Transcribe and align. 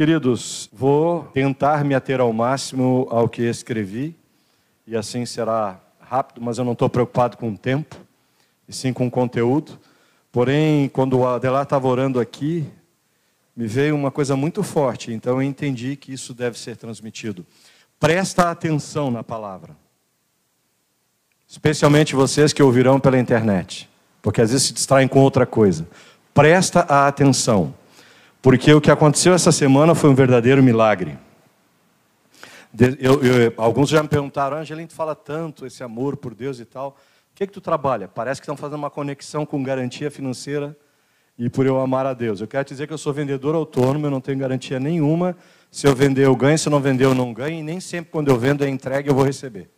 Queridos, 0.00 0.70
vou 0.72 1.24
tentar 1.24 1.84
me 1.84 1.94
ater 1.94 2.22
ao 2.22 2.32
máximo 2.32 3.06
ao 3.10 3.28
que 3.28 3.42
escrevi, 3.42 4.16
e 4.86 4.96
assim 4.96 5.26
será 5.26 5.78
rápido, 6.00 6.40
mas 6.40 6.56
eu 6.56 6.64
não 6.64 6.72
estou 6.72 6.88
preocupado 6.88 7.36
com 7.36 7.50
o 7.50 7.58
tempo, 7.58 7.96
e 8.66 8.72
sim 8.72 8.94
com 8.94 9.08
o 9.08 9.10
conteúdo. 9.10 9.78
Porém, 10.32 10.88
quando 10.88 11.18
o 11.18 11.26
Adelar 11.26 11.64
estava 11.64 11.86
orando 11.86 12.18
aqui, 12.18 12.66
me 13.54 13.66
veio 13.66 13.94
uma 13.94 14.10
coisa 14.10 14.34
muito 14.34 14.62
forte, 14.62 15.12
então 15.12 15.34
eu 15.34 15.42
entendi 15.42 15.96
que 15.96 16.14
isso 16.14 16.32
deve 16.32 16.58
ser 16.58 16.78
transmitido. 16.78 17.44
Presta 17.98 18.50
atenção 18.50 19.10
na 19.10 19.22
palavra. 19.22 19.76
Especialmente 21.46 22.16
vocês 22.16 22.54
que 22.54 22.62
ouvirão 22.62 22.98
pela 22.98 23.18
internet, 23.18 23.86
porque 24.22 24.40
às 24.40 24.50
vezes 24.50 24.68
se 24.68 24.72
distraem 24.72 25.06
com 25.06 25.20
outra 25.20 25.44
coisa. 25.44 25.86
Presta 26.32 26.80
atenção. 26.80 27.78
Porque 28.42 28.72
o 28.72 28.80
que 28.80 28.90
aconteceu 28.90 29.34
essa 29.34 29.52
semana 29.52 29.94
foi 29.94 30.08
um 30.08 30.14
verdadeiro 30.14 30.62
milagre. 30.62 31.18
Eu, 32.98 33.22
eu, 33.22 33.52
alguns 33.56 33.88
já 33.88 34.02
me 34.02 34.08
perguntaram, 34.08 34.56
Angelim, 34.56 34.86
tu 34.86 34.94
fala 34.94 35.14
tanto 35.14 35.66
esse 35.66 35.82
amor 35.82 36.16
por 36.16 36.34
Deus 36.34 36.60
e 36.60 36.64
tal. 36.64 36.96
O 37.32 37.34
que, 37.34 37.44
é 37.44 37.46
que 37.46 37.52
tu 37.52 37.60
trabalha? 37.60 38.06
Parece 38.08 38.40
que 38.40 38.44
estão 38.44 38.56
fazendo 38.56 38.78
uma 38.78 38.90
conexão 38.90 39.44
com 39.44 39.62
garantia 39.62 40.10
financeira 40.10 40.76
e 41.38 41.50
por 41.50 41.66
eu 41.66 41.80
amar 41.80 42.06
a 42.06 42.14
Deus. 42.14 42.40
Eu 42.40 42.46
quero 42.46 42.64
dizer 42.66 42.86
que 42.86 42.92
eu 42.92 42.98
sou 42.98 43.12
vendedor 43.12 43.54
autônomo, 43.54 44.06
eu 44.06 44.10
não 44.10 44.20
tenho 44.20 44.38
garantia 44.38 44.78
nenhuma. 44.78 45.36
Se 45.70 45.86
eu 45.86 45.94
vender, 45.94 46.24
eu 46.24 46.36
ganho, 46.36 46.58
se 46.58 46.68
eu 46.68 46.70
não 46.70 46.80
vender, 46.80 47.04
eu 47.04 47.14
não 47.14 47.32
ganho. 47.32 47.58
E 47.58 47.62
nem 47.62 47.80
sempre 47.80 48.10
quando 48.10 48.28
eu 48.28 48.38
vendo 48.38 48.64
é 48.64 48.68
entregue, 48.68 49.08
eu 49.08 49.14
vou 49.14 49.24
receber. 49.24 49.68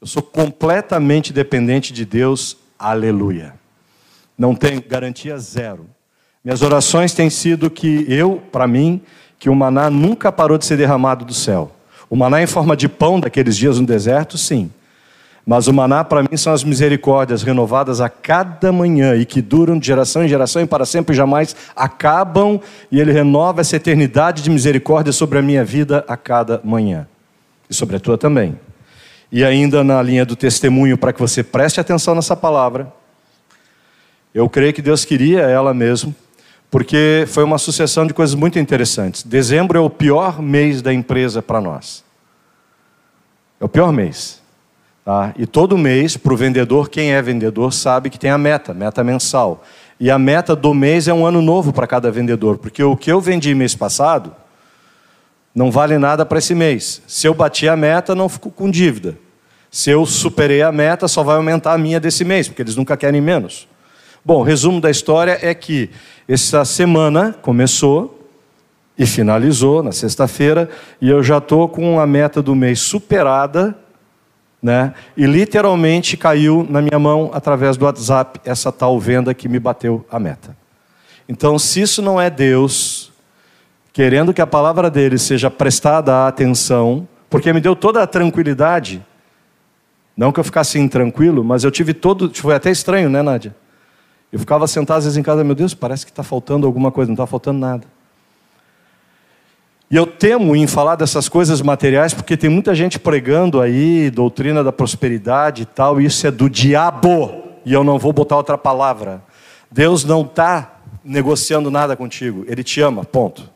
Eu 0.00 0.06
sou 0.06 0.22
completamente 0.22 1.32
dependente 1.32 1.92
de 1.92 2.04
Deus, 2.04 2.56
aleluia. 2.78 3.54
Não 4.36 4.54
tenho 4.54 4.82
garantia 4.82 5.38
zero. 5.38 5.88
Minhas 6.46 6.62
orações 6.62 7.12
têm 7.12 7.28
sido 7.28 7.68
que 7.68 8.06
eu, 8.08 8.40
para 8.52 8.68
mim, 8.68 9.00
que 9.36 9.50
o 9.50 9.54
maná 9.56 9.90
nunca 9.90 10.30
parou 10.30 10.56
de 10.56 10.64
ser 10.64 10.76
derramado 10.76 11.24
do 11.24 11.34
céu. 11.34 11.72
O 12.08 12.14
maná 12.14 12.40
em 12.40 12.46
forma 12.46 12.76
de 12.76 12.88
pão 12.88 13.18
daqueles 13.18 13.56
dias 13.56 13.80
no 13.80 13.84
deserto, 13.84 14.38
sim. 14.38 14.70
Mas 15.44 15.66
o 15.66 15.72
maná 15.72 16.04
para 16.04 16.22
mim 16.22 16.36
são 16.36 16.52
as 16.52 16.62
misericórdias 16.62 17.42
renovadas 17.42 18.00
a 18.00 18.08
cada 18.08 18.70
manhã 18.70 19.16
e 19.16 19.24
que 19.24 19.42
duram 19.42 19.76
de 19.76 19.88
geração 19.88 20.24
em 20.24 20.28
geração 20.28 20.62
e 20.62 20.66
para 20.66 20.86
sempre 20.86 21.14
e 21.14 21.16
jamais 21.16 21.56
acabam, 21.74 22.60
e 22.92 23.00
ele 23.00 23.10
renova 23.10 23.60
essa 23.60 23.74
eternidade 23.74 24.40
de 24.40 24.48
misericórdia 24.48 25.12
sobre 25.12 25.40
a 25.40 25.42
minha 25.42 25.64
vida 25.64 26.04
a 26.06 26.16
cada 26.16 26.60
manhã. 26.62 27.08
E 27.68 27.74
sobre 27.74 27.96
a 27.96 27.98
tua 27.98 28.16
também. 28.16 28.56
E 29.32 29.44
ainda 29.44 29.82
na 29.82 30.00
linha 30.00 30.24
do 30.24 30.36
testemunho, 30.36 30.96
para 30.96 31.12
que 31.12 31.18
você 31.18 31.42
preste 31.42 31.80
atenção 31.80 32.14
nessa 32.14 32.36
palavra, 32.36 32.86
eu 34.32 34.48
creio 34.48 34.72
que 34.72 34.80
Deus 34.80 35.04
queria 35.04 35.40
ela 35.40 35.74
mesmo 35.74 36.14
porque 36.76 37.24
foi 37.28 37.42
uma 37.42 37.56
sucessão 37.56 38.06
de 38.06 38.12
coisas 38.12 38.34
muito 38.34 38.58
interessantes. 38.58 39.22
Dezembro 39.22 39.78
é 39.78 39.80
o 39.80 39.88
pior 39.88 40.42
mês 40.42 40.82
da 40.82 40.92
empresa 40.92 41.40
para 41.40 41.58
nós. 41.58 42.04
É 43.58 43.64
o 43.64 43.68
pior 43.68 43.90
mês. 43.90 44.42
Tá? 45.02 45.32
E 45.38 45.46
todo 45.46 45.78
mês, 45.78 46.18
para 46.18 46.34
o 46.34 46.36
vendedor, 46.36 46.90
quem 46.90 47.14
é 47.14 47.22
vendedor 47.22 47.72
sabe 47.72 48.10
que 48.10 48.18
tem 48.18 48.28
a 48.28 48.36
meta, 48.36 48.74
meta 48.74 49.02
mensal. 49.02 49.64
E 49.98 50.10
a 50.10 50.18
meta 50.18 50.54
do 50.54 50.74
mês 50.74 51.08
é 51.08 51.14
um 51.14 51.24
ano 51.24 51.40
novo 51.40 51.72
para 51.72 51.86
cada 51.86 52.10
vendedor, 52.10 52.58
porque 52.58 52.82
o 52.82 52.94
que 52.94 53.10
eu 53.10 53.22
vendi 53.22 53.54
mês 53.54 53.74
passado 53.74 54.36
não 55.54 55.70
vale 55.70 55.96
nada 55.96 56.26
para 56.26 56.36
esse 56.36 56.54
mês. 56.54 57.00
Se 57.06 57.26
eu 57.26 57.32
bati 57.32 57.66
a 57.66 57.74
meta, 57.74 58.14
não 58.14 58.28
fico 58.28 58.50
com 58.50 58.70
dívida. 58.70 59.16
Se 59.70 59.88
eu 59.88 60.04
superei 60.04 60.60
a 60.60 60.70
meta, 60.70 61.08
só 61.08 61.22
vai 61.22 61.36
aumentar 61.36 61.72
a 61.72 61.78
minha 61.78 61.98
desse 61.98 62.22
mês, 62.22 62.48
porque 62.48 62.60
eles 62.60 62.76
nunca 62.76 62.98
querem 62.98 63.22
menos. 63.22 63.66
Bom, 64.26 64.42
resumo 64.42 64.80
da 64.80 64.90
história 64.90 65.38
é 65.40 65.54
que 65.54 65.88
essa 66.26 66.64
semana 66.64 67.32
começou 67.42 68.28
e 68.98 69.06
finalizou 69.06 69.84
na 69.84 69.92
sexta-feira, 69.92 70.68
e 71.00 71.08
eu 71.08 71.22
já 71.22 71.38
estou 71.38 71.68
com 71.68 72.00
a 72.00 72.06
meta 72.08 72.42
do 72.42 72.52
mês 72.52 72.80
superada, 72.80 73.78
né? 74.60 74.94
e 75.16 75.26
literalmente 75.26 76.16
caiu 76.16 76.66
na 76.68 76.82
minha 76.82 76.98
mão, 76.98 77.30
através 77.32 77.76
do 77.76 77.84
WhatsApp, 77.84 78.40
essa 78.44 78.72
tal 78.72 78.98
venda 78.98 79.32
que 79.32 79.48
me 79.48 79.60
bateu 79.60 80.04
a 80.10 80.18
meta. 80.18 80.56
Então, 81.28 81.56
se 81.56 81.80
isso 81.80 82.02
não 82.02 82.20
é 82.20 82.28
Deus 82.28 83.12
querendo 83.92 84.34
que 84.34 84.42
a 84.42 84.46
palavra 84.46 84.90
dele 84.90 85.18
seja 85.18 85.52
prestada 85.52 86.26
atenção, 86.26 87.06
porque 87.30 87.52
me 87.52 87.60
deu 87.60 87.76
toda 87.76 88.02
a 88.02 88.06
tranquilidade, 88.08 89.00
não 90.16 90.32
que 90.32 90.40
eu 90.40 90.44
ficasse 90.44 90.80
intranquilo, 90.80 91.44
mas 91.44 91.62
eu 91.62 91.70
tive 91.70 91.94
todo. 91.94 92.28
Foi 92.34 92.56
até 92.56 92.72
estranho, 92.72 93.08
né, 93.08 93.22
Nádia? 93.22 93.54
Eu 94.36 94.40
ficava 94.40 94.66
sentado 94.66 94.98
às 94.98 95.04
vezes 95.04 95.16
em 95.16 95.22
casa, 95.22 95.42
meu 95.42 95.54
Deus, 95.54 95.72
parece 95.72 96.04
que 96.04 96.12
está 96.12 96.22
faltando 96.22 96.66
alguma 96.66 96.92
coisa, 96.92 97.08
não 97.08 97.14
está 97.14 97.26
faltando 97.26 97.58
nada. 97.58 97.86
E 99.90 99.96
eu 99.96 100.06
temo 100.06 100.54
em 100.54 100.66
falar 100.66 100.94
dessas 100.94 101.26
coisas 101.26 101.62
materiais, 101.62 102.12
porque 102.12 102.36
tem 102.36 102.50
muita 102.50 102.74
gente 102.74 102.98
pregando 102.98 103.62
aí 103.62 104.10
doutrina 104.10 104.62
da 104.62 104.70
prosperidade 104.70 105.62
e 105.62 105.64
tal, 105.64 105.98
e 105.98 106.04
isso 106.04 106.26
é 106.26 106.30
do 106.30 106.50
diabo, 106.50 107.44
e 107.64 107.72
eu 107.72 107.82
não 107.82 107.98
vou 107.98 108.12
botar 108.12 108.36
outra 108.36 108.58
palavra. 108.58 109.22
Deus 109.70 110.04
não 110.04 110.20
está 110.20 110.80
negociando 111.02 111.70
nada 111.70 111.96
contigo, 111.96 112.44
Ele 112.46 112.62
te 112.62 112.82
ama, 112.82 113.06
ponto. 113.06 113.48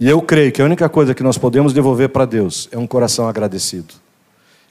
E 0.00 0.08
eu 0.08 0.20
creio 0.20 0.50
que 0.50 0.60
a 0.60 0.64
única 0.64 0.88
coisa 0.88 1.14
que 1.14 1.22
nós 1.22 1.38
podemos 1.38 1.72
devolver 1.72 2.08
para 2.08 2.24
Deus 2.24 2.68
é 2.72 2.76
um 2.76 2.88
coração 2.88 3.28
agradecido. 3.28 3.94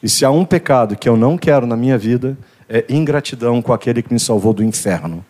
E 0.03 0.09
se 0.09 0.25
há 0.25 0.29
um 0.29 0.43
pecado 0.43 0.97
que 0.97 1.07
eu 1.07 1.15
não 1.15 1.37
quero 1.37 1.65
na 1.65 1.77
minha 1.77 1.97
vida, 1.97 2.37
é 2.69 2.85
ingratidão 2.89 3.61
com 3.61 3.71
aquele 3.71 4.01
que 4.01 4.13
me 4.13 4.19
salvou 4.19 4.53
do 4.53 4.63
inferno. 4.63 5.25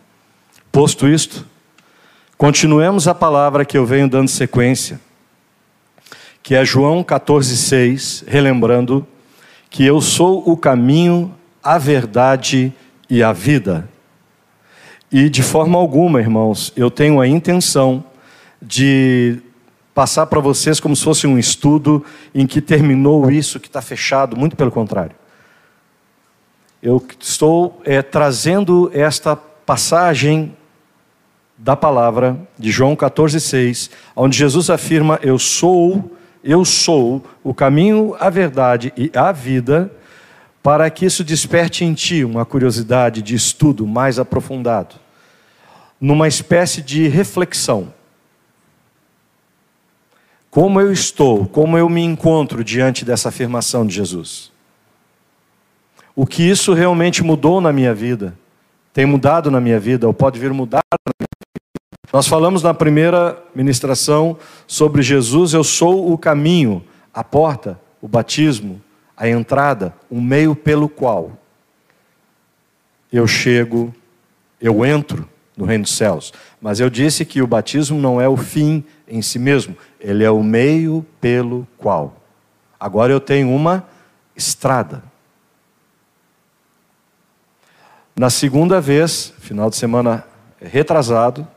Posto 0.71 1.07
isto, 1.07 1.45
continuemos 2.37 3.07
a 3.07 3.15
palavra 3.15 3.65
que 3.65 3.77
eu 3.77 3.85
venho 3.85 4.09
dando 4.09 4.27
sequência, 4.27 4.99
que 6.41 6.55
é 6.55 6.65
João 6.65 7.03
14,6, 7.03 8.23
relembrando 8.27 9.05
que 9.69 9.85
eu 9.85 10.01
sou 10.01 10.49
o 10.49 10.55
caminho, 10.55 11.33
a 11.63 11.77
verdade 11.77 12.73
e 13.09 13.21
a 13.21 13.33
vida. 13.33 13.87
E 15.11 15.29
de 15.29 15.43
forma 15.43 15.77
alguma, 15.77 16.19
irmãos, 16.19 16.73
eu 16.75 16.89
tenho 16.89 17.19
a 17.19 17.27
intenção 17.27 18.03
de 18.61 19.39
passar 19.93 20.25
para 20.25 20.39
vocês 20.39 20.79
como 20.79 20.95
se 20.95 21.03
fosse 21.03 21.27
um 21.27 21.37
estudo 21.37 22.03
em 22.33 22.45
que 22.45 22.61
terminou 22.61 23.29
isso, 23.31 23.59
que 23.59 23.67
está 23.67 23.81
fechado, 23.81 24.35
muito 24.35 24.55
pelo 24.55 24.71
contrário 24.71 25.15
eu 26.81 27.03
estou 27.19 27.81
é, 27.83 28.01
trazendo 28.01 28.91
esta 28.93 29.35
passagem 29.35 30.55
da 31.57 31.75
palavra 31.75 32.37
de 32.57 32.69
João 32.71 32.95
14,6, 32.95 33.89
onde 34.15 34.37
Jesus 34.37 34.69
afirma: 34.69 35.19
Eu 35.23 35.39
sou, 35.39 36.15
eu 36.43 36.63
sou 36.63 37.23
o 37.43 37.53
caminho, 37.53 38.15
a 38.19 38.29
verdade 38.29 38.93
e 38.95 39.11
a 39.13 39.31
vida, 39.31 39.91
para 40.61 40.89
que 40.89 41.05
isso 41.05 41.23
desperte 41.23 41.83
em 41.83 41.93
ti 41.93 42.23
uma 42.23 42.45
curiosidade 42.45 43.21
de 43.21 43.33
estudo 43.33 43.87
mais 43.87 44.19
aprofundado, 44.19 44.95
numa 45.99 46.27
espécie 46.27 46.81
de 46.81 47.07
reflexão. 47.07 47.91
Como 50.51 50.79
eu 50.79 50.91
estou, 50.91 51.45
como 51.47 51.77
eu 51.77 51.89
me 51.89 52.01
encontro 52.03 52.63
diante 52.63 53.03
dessa 53.03 53.29
afirmação 53.29 53.85
de 53.85 53.95
Jesus? 53.95 54.51
O 56.17 56.25
que 56.25 56.41
isso 56.41 56.73
realmente 56.73 57.21
mudou 57.23 57.61
na 57.61 57.71
minha 57.71 57.93
vida, 57.93 58.35
tem 58.91 59.05
mudado 59.05 59.51
na 59.51 59.61
minha 59.61 59.79
vida, 59.79 60.07
ou 60.07 60.13
pode 60.15 60.39
vir 60.39 60.51
mudar 60.51 60.81
na 60.91 61.13
minha 61.19 61.27
vida. 61.39 61.77
Nós 62.11 62.27
falamos 62.27 62.63
na 62.63 62.73
primeira 62.73 63.37
ministração 63.53 64.35
sobre 64.65 65.03
Jesus, 65.03 65.53
eu 65.53 65.63
sou 65.63 66.11
o 66.11 66.17
caminho, 66.17 66.83
a 67.13 67.23
porta, 67.23 67.79
o 68.01 68.07
batismo, 68.07 68.81
a 69.15 69.29
entrada, 69.29 69.93
o 70.09 70.19
meio 70.19 70.55
pelo 70.55 70.89
qual 70.89 71.33
eu 73.13 73.27
chego, 73.27 73.93
eu 74.59 74.83
entro 74.83 75.29
no 75.55 75.65
reino 75.65 75.83
dos 75.83 75.95
céus. 75.95 76.33
Mas 76.59 76.79
eu 76.79 76.89
disse 76.89 77.23
que 77.25 77.43
o 77.43 77.47
batismo 77.47 77.99
não 77.99 78.19
é 78.19 78.27
o 78.27 78.35
fim 78.35 78.83
em 79.07 79.21
si 79.21 79.37
mesmo, 79.37 79.77
ele 79.99 80.23
é 80.23 80.31
o 80.31 80.41
meio 80.41 81.05
pelo 81.21 81.67
qual. 81.77 82.15
Agora 82.79 83.13
eu 83.13 83.19
tenho 83.19 83.51
uma 83.51 83.87
estrada. 84.35 85.03
Na 88.17 88.31
segunda 88.31 88.81
vez, 88.81 89.31
final 89.37 89.69
de 89.69 89.75
semana 89.75 90.25
retrasado, 90.59 91.47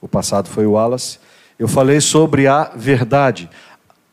o 0.00 0.08
passado 0.08 0.48
foi 0.48 0.64
o 0.64 0.72
Wallace, 0.72 1.18
eu 1.58 1.68
falei 1.68 2.00
sobre 2.00 2.46
a 2.46 2.70
verdade. 2.74 3.50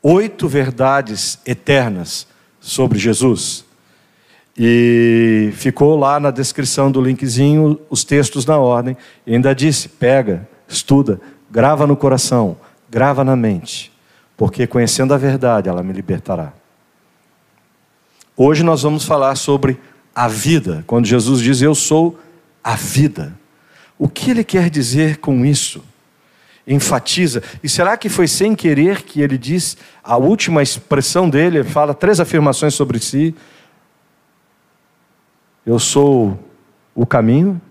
Oito 0.04 0.50
verdades 0.50 1.40
eternas 1.46 2.28
sobre 2.60 3.00
Jesus. 3.00 3.64
E 4.58 5.54
ficou 5.54 5.98
lá 5.98 6.20
na 6.20 6.30
descrição 6.30 6.92
do 6.92 7.00
linkzinho 7.00 7.80
os 7.90 8.04
textos 8.04 8.46
na 8.46 8.58
ordem. 8.58 8.98
E 9.26 9.34
ainda 9.34 9.56
disse: 9.56 9.88
pega, 9.88 10.46
estuda, 10.68 11.22
grava 11.50 11.88
no 11.88 11.96
coração, 11.96 12.58
grava 12.90 13.24
na 13.24 13.38
mente, 13.38 13.94
porque 14.36 14.68
conhecendo 14.68 15.14
a 15.14 15.18
verdade 15.18 15.70
ela 15.70 15.82
me 15.82 15.94
libertará. 15.94 16.52
Hoje 18.36 18.62
nós 18.62 18.82
vamos 18.82 19.06
falar 19.06 19.36
sobre 19.36 19.80
a 20.14 20.28
vida, 20.28 20.84
quando 20.88 21.06
Jesus 21.06 21.42
diz 21.42 21.62
eu 21.62 21.74
sou 21.74 22.20
a 22.64 22.76
vida. 22.76 23.38
O 23.98 24.08
que 24.08 24.32
ele 24.32 24.44
quer 24.44 24.70
dizer 24.70 25.18
com 25.18 25.46
isso? 25.46 25.84
enfatiza. 26.68 27.44
E 27.64 27.70
será 27.70 27.98
que 27.98 28.10
foi 28.10 28.28
sem 28.28 28.56
querer 28.56 29.02
que 29.02 29.22
ele 29.22 29.38
diz 29.38 29.78
a 30.04 30.18
última 30.18 30.62
expressão 30.62 31.30
dele? 31.30 31.60
Ele 31.60 31.70
fala 31.70 31.94
três 31.94 32.20
afirmações 32.20 32.74
sobre 32.74 33.00
si. 33.00 33.36
Eu 35.66 35.80
sou 35.80 36.40
o 36.96 37.06
caminho, 37.06 37.62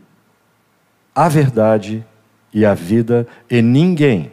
a 1.15 1.29
verdade 1.29 2.05
e 2.53 2.65
a 2.65 2.75
vida, 2.75 3.27
e 3.49 3.63
ninguém 3.63 4.33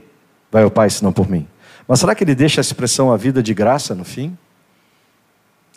vai 0.51 0.63
ao 0.63 0.71
Pai 0.71 0.89
senão 0.89 1.11
por 1.11 1.29
mim. 1.29 1.47
Mas 1.87 1.99
será 1.99 2.13
que 2.13 2.23
ele 2.23 2.35
deixa 2.35 2.59
a 2.59 2.63
expressão 2.63 3.11
a 3.11 3.17
vida 3.17 3.41
de 3.41 3.53
graça 3.53 3.95
no 3.95 4.03
fim? 4.03 4.37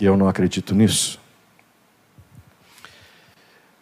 E 0.01 0.05
eu 0.05 0.17
não 0.17 0.29
acredito 0.29 0.75
nisso. 0.75 1.20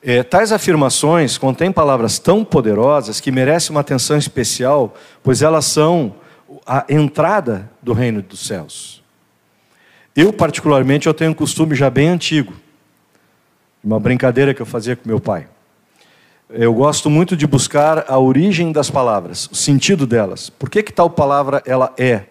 É, 0.02 0.22
tais 0.22 0.52
afirmações 0.52 1.36
contêm 1.36 1.72
palavras 1.72 2.18
tão 2.18 2.44
poderosas 2.44 3.20
que 3.20 3.32
merecem 3.32 3.70
uma 3.70 3.80
atenção 3.80 4.16
especial, 4.16 4.94
pois 5.22 5.42
elas 5.42 5.64
são 5.64 6.14
a 6.64 6.84
entrada 6.88 7.68
do 7.82 7.92
reino 7.92 8.22
dos 8.22 8.46
céus. 8.46 9.02
Eu, 10.14 10.32
particularmente, 10.32 11.06
eu 11.06 11.14
tenho 11.14 11.32
um 11.32 11.34
costume 11.34 11.74
já 11.74 11.90
bem 11.90 12.08
antigo, 12.08 12.54
uma 13.82 13.98
brincadeira 13.98 14.54
que 14.54 14.62
eu 14.62 14.66
fazia 14.66 14.94
com 14.94 15.08
meu 15.08 15.20
pai. 15.20 15.48
Eu 16.48 16.72
gosto 16.72 17.10
muito 17.10 17.36
de 17.36 17.46
buscar 17.46 18.04
a 18.08 18.18
origem 18.18 18.72
das 18.72 18.88
palavras, 18.88 19.48
o 19.52 19.54
sentido 19.54 20.06
delas. 20.06 20.48
Por 20.48 20.70
que, 20.70 20.82
que 20.82 20.92
tal 20.92 21.10
palavra 21.10 21.62
ela 21.66 21.92
é? 21.98 22.24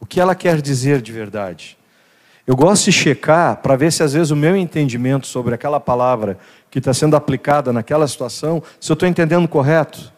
O 0.00 0.06
que 0.06 0.20
ela 0.20 0.34
quer 0.34 0.60
dizer 0.60 1.00
de 1.00 1.12
verdade? 1.12 1.78
Eu 2.46 2.56
gosto 2.56 2.86
de 2.86 2.92
checar 2.92 3.58
para 3.58 3.76
ver 3.76 3.92
se 3.92 4.02
às 4.02 4.12
vezes 4.12 4.30
o 4.30 4.36
meu 4.36 4.56
entendimento 4.56 5.26
sobre 5.26 5.54
aquela 5.54 5.78
palavra 5.78 6.36
que 6.70 6.78
está 6.78 6.94
sendo 6.94 7.16
aplicada 7.16 7.72
naquela 7.72 8.06
situação, 8.06 8.62
se 8.78 8.90
eu 8.90 8.94
estou 8.94 9.08
entendendo 9.08 9.48
correto. 9.48 10.12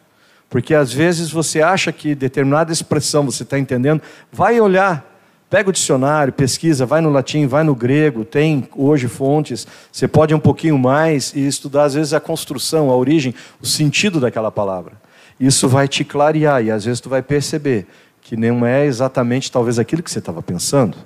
Porque 0.49 0.75
às 0.75 0.93
vezes 0.93 1.31
você 1.31 1.61
acha 1.61 1.91
que 1.91 2.13
determinada 2.13 2.71
expressão 2.71 3.25
você 3.25 3.41
está 3.41 3.57
entendendo, 3.57 4.01
vai 4.31 4.61
olhar, 4.61 5.03
pega 5.49 5.69
o 5.69 5.73
dicionário, 5.73 6.31
pesquisa, 6.31 6.85
vai 6.85 7.01
no 7.01 7.09
latim, 7.09 7.47
vai 7.47 7.63
no 7.63 7.73
grego, 7.73 8.23
tem 8.23 8.69
hoje 8.75 9.07
fontes, 9.07 9.67
você 9.91 10.07
pode 10.07 10.33
um 10.33 10.39
pouquinho 10.39 10.77
mais 10.77 11.33
e 11.35 11.47
estudar 11.47 11.85
às 11.85 11.95
vezes 11.95 12.13
a 12.13 12.19
construção, 12.19 12.91
a 12.91 12.95
origem, 12.95 13.33
o 13.59 13.65
sentido 13.65 14.19
daquela 14.19 14.51
palavra. 14.51 14.93
Isso 15.39 15.67
vai 15.67 15.87
te 15.87 16.03
clarear 16.03 16.63
e 16.63 16.69
às 16.69 16.85
vezes 16.85 17.01
tu 17.01 17.09
vai 17.09 17.23
perceber 17.23 17.87
que 18.21 18.37
não 18.37 18.63
é 18.65 18.85
exatamente 18.85 19.51
talvez 19.51 19.79
aquilo 19.79 20.03
que 20.03 20.11
você 20.11 20.19
estava 20.19 20.41
pensando. 20.41 20.97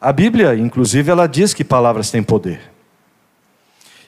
A 0.00 0.12
Bíblia, 0.12 0.54
inclusive, 0.56 1.10
ela 1.10 1.26
diz 1.26 1.54
que 1.54 1.64
palavras 1.64 2.10
têm 2.10 2.22
poder. 2.22 2.73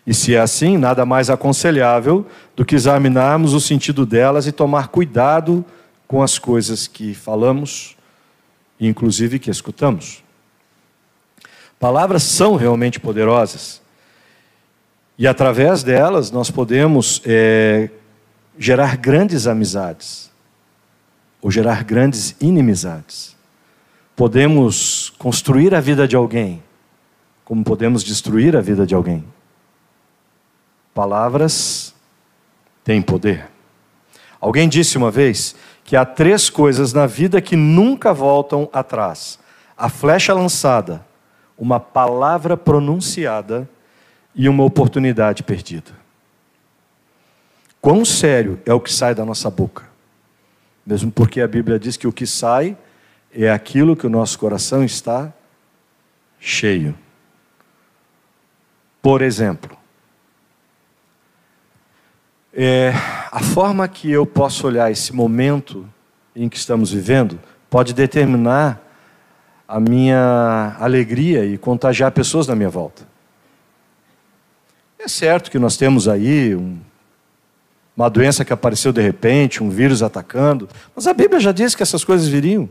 E 0.06 0.14
se 0.14 0.34
é 0.34 0.40
assim, 0.40 0.76
nada 0.78 1.04
mais 1.04 1.28
aconselhável 1.28 2.26
do 2.54 2.64
que 2.64 2.74
examinarmos 2.74 3.52
o 3.54 3.60
sentido 3.60 4.06
delas 4.06 4.46
e 4.46 4.52
tomar 4.52 4.88
cuidado 4.88 5.64
com 6.06 6.22
as 6.22 6.38
coisas 6.38 6.86
que 6.86 7.12
falamos 7.12 7.96
inclusive, 8.80 9.38
que 9.38 9.50
escutamos. 9.50 10.22
Palavras 11.78 12.22
são 12.22 12.56
realmente 12.56 13.00
poderosas. 13.00 13.80
E 15.18 15.26
através 15.26 15.82
delas 15.82 16.30
nós 16.30 16.50
podemos 16.50 17.22
é, 17.24 17.90
gerar 18.58 18.96
grandes 18.96 19.46
amizades, 19.46 20.30
ou 21.40 21.50
gerar 21.50 21.84
grandes 21.84 22.34
inimizades. 22.40 23.34
Podemos 24.14 25.10
construir 25.18 25.74
a 25.74 25.80
vida 25.80 26.06
de 26.08 26.16
alguém, 26.16 26.62
como 27.44 27.62
podemos 27.62 28.02
destruir 28.02 28.56
a 28.56 28.60
vida 28.60 28.86
de 28.86 28.94
alguém. 28.94 29.24
Palavras 30.96 31.94
têm 32.82 33.02
poder. 33.02 33.50
Alguém 34.40 34.66
disse 34.66 34.96
uma 34.96 35.10
vez 35.10 35.54
que 35.84 35.94
há 35.94 36.06
três 36.06 36.48
coisas 36.48 36.94
na 36.94 37.06
vida 37.06 37.38
que 37.42 37.54
nunca 37.54 38.14
voltam 38.14 38.66
atrás: 38.72 39.38
a 39.76 39.90
flecha 39.90 40.32
lançada, 40.32 41.04
uma 41.58 41.78
palavra 41.78 42.56
pronunciada 42.56 43.68
e 44.34 44.48
uma 44.48 44.64
oportunidade 44.64 45.42
perdida. 45.42 45.92
Quão 47.78 48.02
sério 48.02 48.58
é 48.64 48.72
o 48.72 48.80
que 48.80 48.90
sai 48.90 49.14
da 49.14 49.22
nossa 49.26 49.50
boca? 49.50 49.84
Mesmo 50.86 51.12
porque 51.12 51.42
a 51.42 51.46
Bíblia 51.46 51.78
diz 51.78 51.98
que 51.98 52.06
o 52.06 52.12
que 52.12 52.26
sai 52.26 52.74
é 53.30 53.50
aquilo 53.50 53.94
que 53.94 54.06
o 54.06 54.10
nosso 54.10 54.38
coração 54.38 54.82
está 54.82 55.30
cheio. 56.40 56.96
Por 59.02 59.20
exemplo, 59.20 59.76
é, 62.58 62.90
a 63.30 63.40
forma 63.40 63.86
que 63.86 64.10
eu 64.10 64.24
posso 64.24 64.66
olhar 64.66 64.90
esse 64.90 65.14
momento 65.14 65.86
em 66.34 66.48
que 66.48 66.56
estamos 66.56 66.90
vivendo 66.90 67.38
pode 67.68 67.92
determinar 67.92 68.80
a 69.68 69.78
minha 69.78 70.74
alegria 70.80 71.44
e 71.44 71.58
contagiar 71.58 72.10
pessoas 72.12 72.46
na 72.46 72.54
minha 72.54 72.70
volta. 72.70 73.06
É 74.98 75.06
certo 75.06 75.50
que 75.50 75.58
nós 75.58 75.76
temos 75.76 76.08
aí 76.08 76.56
um, 76.56 76.78
uma 77.94 78.08
doença 78.08 78.42
que 78.42 78.54
apareceu 78.54 78.90
de 78.90 79.02
repente, 79.02 79.62
um 79.62 79.68
vírus 79.68 80.02
atacando, 80.02 80.66
mas 80.94 81.06
a 81.06 81.12
Bíblia 81.12 81.38
já 81.38 81.52
diz 81.52 81.74
que 81.74 81.82
essas 81.82 82.04
coisas 82.04 82.26
viriam 82.26 82.70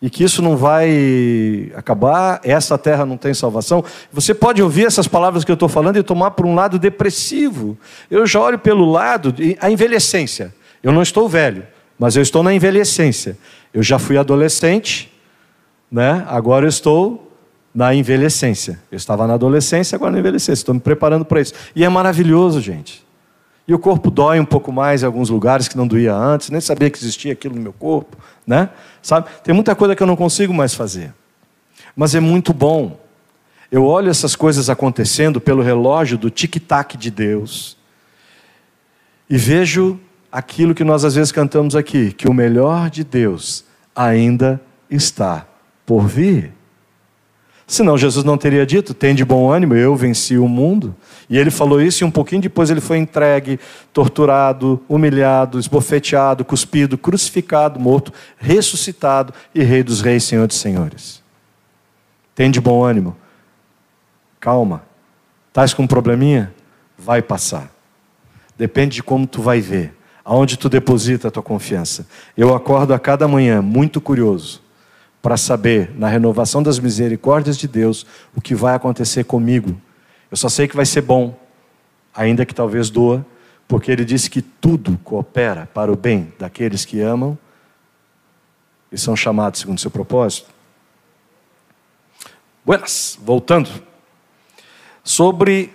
e 0.00 0.10
que 0.10 0.22
isso 0.22 0.42
não 0.42 0.56
vai 0.56 1.72
acabar, 1.74 2.40
essa 2.44 2.76
terra 2.76 3.06
não 3.06 3.16
tem 3.16 3.32
salvação. 3.32 3.82
Você 4.12 4.34
pode 4.34 4.62
ouvir 4.62 4.86
essas 4.86 5.08
palavras 5.08 5.42
que 5.42 5.50
eu 5.50 5.54
estou 5.54 5.68
falando 5.68 5.96
e 5.96 6.02
tomar 6.02 6.32
por 6.32 6.44
um 6.44 6.54
lado 6.54 6.78
depressivo. 6.78 7.78
Eu 8.10 8.26
já 8.26 8.40
olho 8.40 8.58
pelo 8.58 8.90
lado, 8.90 9.34
a 9.58 9.70
envelhecência. 9.70 10.54
Eu 10.82 10.92
não 10.92 11.02
estou 11.02 11.28
velho, 11.28 11.66
mas 11.98 12.14
eu 12.14 12.22
estou 12.22 12.42
na 12.42 12.52
envelhecência. 12.52 13.38
Eu 13.72 13.82
já 13.82 13.98
fui 13.98 14.18
adolescente, 14.18 15.10
né? 15.90 16.24
agora 16.28 16.66
eu 16.66 16.68
estou 16.68 17.32
na 17.74 17.94
envelhecência. 17.94 18.78
Eu 18.90 18.96
estava 18.96 19.26
na 19.26 19.34
adolescência, 19.34 19.96
agora 19.96 20.12
na 20.12 20.18
envelhecência. 20.18 20.60
Estou 20.60 20.74
me 20.74 20.80
preparando 20.80 21.24
para 21.24 21.40
isso. 21.40 21.54
E 21.74 21.84
é 21.84 21.88
maravilhoso, 21.88 22.60
gente. 22.60 23.05
E 23.68 23.74
o 23.74 23.78
corpo 23.78 24.10
dói 24.10 24.38
um 24.38 24.44
pouco 24.44 24.70
mais 24.70 25.02
em 25.02 25.06
alguns 25.06 25.28
lugares 25.28 25.66
que 25.66 25.76
não 25.76 25.86
doía 25.86 26.14
antes, 26.14 26.50
nem 26.50 26.60
sabia 26.60 26.88
que 26.88 26.98
existia 26.98 27.32
aquilo 27.32 27.56
no 27.56 27.60
meu 27.60 27.72
corpo, 27.72 28.16
né? 28.46 28.70
Sabe? 29.02 29.28
Tem 29.42 29.52
muita 29.54 29.74
coisa 29.74 29.96
que 29.96 30.02
eu 30.02 30.06
não 30.06 30.14
consigo 30.14 30.54
mais 30.54 30.72
fazer. 30.72 31.12
Mas 31.96 32.14
é 32.14 32.20
muito 32.20 32.52
bom. 32.52 33.00
Eu 33.70 33.84
olho 33.84 34.08
essas 34.08 34.36
coisas 34.36 34.70
acontecendo 34.70 35.40
pelo 35.40 35.62
relógio 35.62 36.16
do 36.16 36.30
tic-tac 36.30 36.96
de 36.96 37.10
Deus 37.10 37.76
e 39.28 39.36
vejo 39.36 39.98
aquilo 40.30 40.74
que 40.74 40.84
nós 40.84 41.04
às 41.04 41.16
vezes 41.16 41.32
cantamos 41.32 41.74
aqui, 41.74 42.12
que 42.12 42.28
o 42.28 42.34
melhor 42.34 42.88
de 42.88 43.02
Deus 43.02 43.64
ainda 43.94 44.60
está 44.88 45.46
por 45.84 46.06
vir. 46.06 46.52
Senão 47.66 47.98
Jesus 47.98 48.24
não 48.24 48.38
teria 48.38 48.64
dito: 48.64 48.94
tem 48.94 49.14
de 49.14 49.24
bom 49.24 49.50
ânimo, 49.50 49.74
eu 49.74 49.96
venci 49.96 50.38
o 50.38 50.46
mundo. 50.46 50.94
E 51.28 51.36
ele 51.36 51.50
falou 51.50 51.82
isso 51.82 52.04
e 52.04 52.06
um 52.06 52.10
pouquinho 52.10 52.42
depois 52.42 52.70
ele 52.70 52.80
foi 52.80 52.98
entregue, 52.98 53.58
torturado, 53.92 54.80
humilhado, 54.88 55.58
esbofeteado, 55.58 56.44
cuspido, 56.44 56.96
crucificado, 56.96 57.80
morto, 57.80 58.12
ressuscitado 58.38 59.34
e 59.52 59.64
Rei 59.64 59.82
dos 59.82 60.00
Reis, 60.00 60.22
Senhor 60.22 60.46
dos 60.46 60.58
Senhores. 60.58 61.22
Tem 62.34 62.50
de 62.50 62.60
bom 62.60 62.84
ânimo. 62.84 63.16
Calma. 64.38 64.82
Estás 65.48 65.74
com 65.74 65.82
um 65.82 65.86
probleminha? 65.86 66.54
Vai 66.96 67.20
passar. 67.20 67.70
Depende 68.56 68.96
de 68.96 69.02
como 69.02 69.26
tu 69.26 69.42
vai 69.42 69.60
ver, 69.60 69.94
aonde 70.24 70.56
tu 70.56 70.68
deposita 70.68 71.28
a 71.28 71.30
tua 71.30 71.42
confiança. 71.42 72.06
Eu 72.36 72.54
acordo 72.54 72.94
a 72.94 72.98
cada 72.98 73.26
manhã 73.26 73.60
muito 73.60 74.00
curioso 74.00 74.62
para 75.22 75.36
saber, 75.36 75.90
na 75.96 76.08
renovação 76.08 76.62
das 76.62 76.78
misericórdias 76.78 77.56
de 77.56 77.66
Deus, 77.66 78.06
o 78.34 78.40
que 78.40 78.54
vai 78.54 78.74
acontecer 78.74 79.24
comigo. 79.24 79.80
Eu 80.30 80.36
só 80.36 80.48
sei 80.48 80.68
que 80.68 80.76
vai 80.76 80.86
ser 80.86 81.00
bom, 81.00 81.38
ainda 82.14 82.46
que 82.46 82.54
talvez 82.54 82.90
doa, 82.90 83.24
porque 83.66 83.90
ele 83.90 84.04
disse 84.04 84.30
que 84.30 84.40
tudo 84.40 84.98
coopera 85.02 85.68
para 85.72 85.92
o 85.92 85.96
bem 85.96 86.32
daqueles 86.38 86.84
que 86.84 87.00
amam 87.00 87.36
e 88.92 88.98
são 88.98 89.16
chamados 89.16 89.60
segundo 89.60 89.80
seu 89.80 89.90
propósito. 89.90 90.48
Buenas, 92.64 93.18
voltando. 93.22 93.70
Sobre 95.02 95.72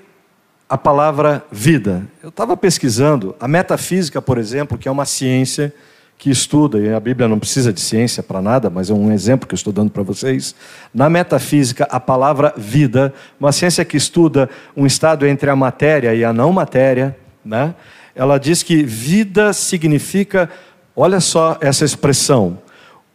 a 0.67 0.77
palavra 0.77 1.45
vida. 1.51 2.07
Eu 2.23 2.29
estava 2.29 2.55
pesquisando 2.55 3.35
a 3.39 3.47
metafísica, 3.47 4.21
por 4.21 4.37
exemplo, 4.37 4.77
que 4.77 4.87
é 4.87 4.91
uma 4.91 5.05
ciência 5.05 5.73
que 6.21 6.29
estuda, 6.29 6.77
e 6.77 6.93
a 6.93 6.99
Bíblia 6.99 7.27
não 7.27 7.39
precisa 7.39 7.73
de 7.73 7.81
ciência 7.81 8.21
para 8.21 8.43
nada, 8.43 8.69
mas 8.69 8.91
é 8.91 8.93
um 8.93 9.11
exemplo 9.11 9.47
que 9.47 9.55
eu 9.55 9.57
estou 9.57 9.73
dando 9.73 9.89
para 9.89 10.03
vocês. 10.03 10.53
Na 10.93 11.09
metafísica, 11.09 11.87
a 11.89 11.99
palavra 11.99 12.53
vida, 12.55 13.11
uma 13.39 13.51
ciência 13.51 13.83
que 13.83 13.97
estuda 13.97 14.47
um 14.77 14.85
estado 14.85 15.25
entre 15.25 15.49
a 15.49 15.55
matéria 15.55 16.13
e 16.13 16.23
a 16.23 16.31
não 16.31 16.53
matéria, 16.53 17.17
né? 17.43 17.73
ela 18.13 18.37
diz 18.37 18.61
que 18.61 18.83
vida 18.83 19.51
significa, 19.51 20.47
olha 20.95 21.19
só 21.19 21.57
essa 21.59 21.83
expressão, 21.83 22.59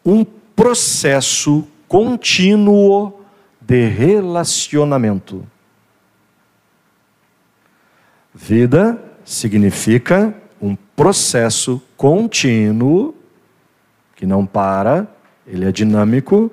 um 0.04 0.24
processo 0.24 1.64
contínuo 1.86 3.20
de 3.60 3.86
relacionamento. 3.86 5.46
Vida 8.34 9.00
significa 9.24 10.34
um 10.60 10.74
processo 10.74 11.82
contínuo, 11.96 13.14
que 14.14 14.26
não 14.26 14.46
para, 14.46 15.06
ele 15.46 15.64
é 15.64 15.72
dinâmico, 15.72 16.50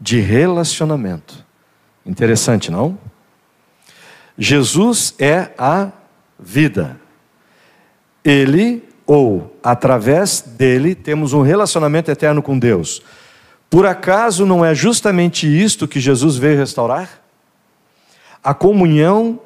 de 0.00 0.20
relacionamento. 0.20 1.44
Interessante, 2.04 2.70
não? 2.70 2.98
Jesus 4.36 5.14
é 5.18 5.50
a 5.58 5.90
vida. 6.38 7.00
Ele 8.24 8.86
ou 9.06 9.58
através 9.62 10.42
dele 10.42 10.94
temos 10.94 11.32
um 11.32 11.40
relacionamento 11.40 12.10
eterno 12.10 12.42
com 12.42 12.58
Deus. 12.58 13.02
Por 13.70 13.86
acaso 13.86 14.46
não 14.46 14.64
é 14.64 14.74
justamente 14.74 15.46
isto 15.46 15.88
que 15.88 15.98
Jesus 15.98 16.36
veio 16.36 16.58
restaurar? 16.58 17.22
A 18.44 18.54
comunhão 18.54 19.40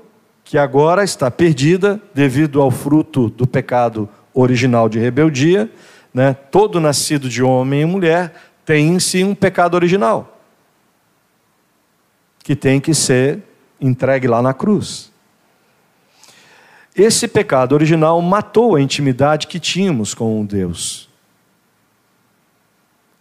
que 0.44 0.58
agora 0.58 1.04
está 1.04 1.30
perdida 1.30 2.00
devido 2.14 2.60
ao 2.60 2.70
fruto 2.70 3.28
do 3.30 3.46
pecado 3.46 4.08
original 4.34 4.88
de 4.88 4.98
rebeldia, 4.98 5.70
né? 6.12 6.34
Todo 6.34 6.80
nascido 6.80 7.28
de 7.28 7.42
homem 7.42 7.82
e 7.82 7.86
mulher 7.86 8.34
tem 8.64 8.88
em 8.88 9.00
si 9.00 9.24
um 9.24 9.34
pecado 9.34 9.74
original 9.74 10.32
que 12.42 12.56
tem 12.56 12.80
que 12.80 12.92
ser 12.92 13.42
entregue 13.80 14.26
lá 14.26 14.42
na 14.42 14.52
cruz. 14.52 15.12
Esse 16.94 17.26
pecado 17.26 17.72
original 17.72 18.20
matou 18.20 18.76
a 18.76 18.80
intimidade 18.80 19.46
que 19.46 19.58
tínhamos 19.58 20.12
com 20.12 20.44
Deus. 20.44 21.08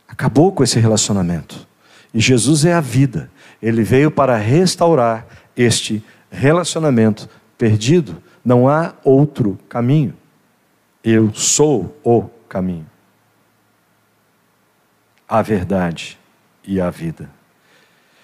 Acabou 0.07 0.51
com 0.51 0.63
esse 0.63 0.79
relacionamento. 0.79 1.67
E 2.13 2.19
Jesus 2.19 2.65
é 2.65 2.73
a 2.73 2.81
vida. 2.81 3.31
Ele 3.61 3.83
veio 3.83 4.11
para 4.11 4.35
restaurar 4.35 5.25
este 5.55 6.03
relacionamento 6.31 7.29
perdido. 7.57 8.23
Não 8.43 8.67
há 8.67 8.93
outro 9.03 9.59
caminho. 9.69 10.15
Eu 11.03 11.33
sou 11.33 11.95
o 12.03 12.23
caminho, 12.47 12.85
a 15.27 15.41
verdade 15.41 16.17
e 16.63 16.79
a 16.79 16.89
vida. 16.89 17.29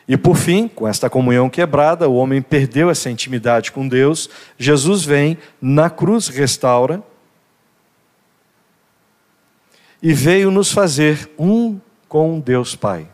E 0.08 0.16
por 0.16 0.38
fim, 0.38 0.68
com 0.68 0.88
esta 0.88 1.10
comunhão 1.10 1.50
quebrada, 1.50 2.08
o 2.08 2.16
homem 2.16 2.42
perdeu 2.42 2.90
essa 2.90 3.10
intimidade 3.10 3.72
com 3.72 3.88
Deus. 3.88 4.30
Jesus 4.58 5.04
vem 5.04 5.38
na 5.62 5.90
cruz, 5.90 6.30
restaura 6.30 7.04
e 10.02 10.14
veio 10.14 10.50
nos 10.50 10.72
fazer 10.72 11.30
um 11.38 11.80
com 12.08 12.40
Deus 12.40 12.76
Pai. 12.76 13.08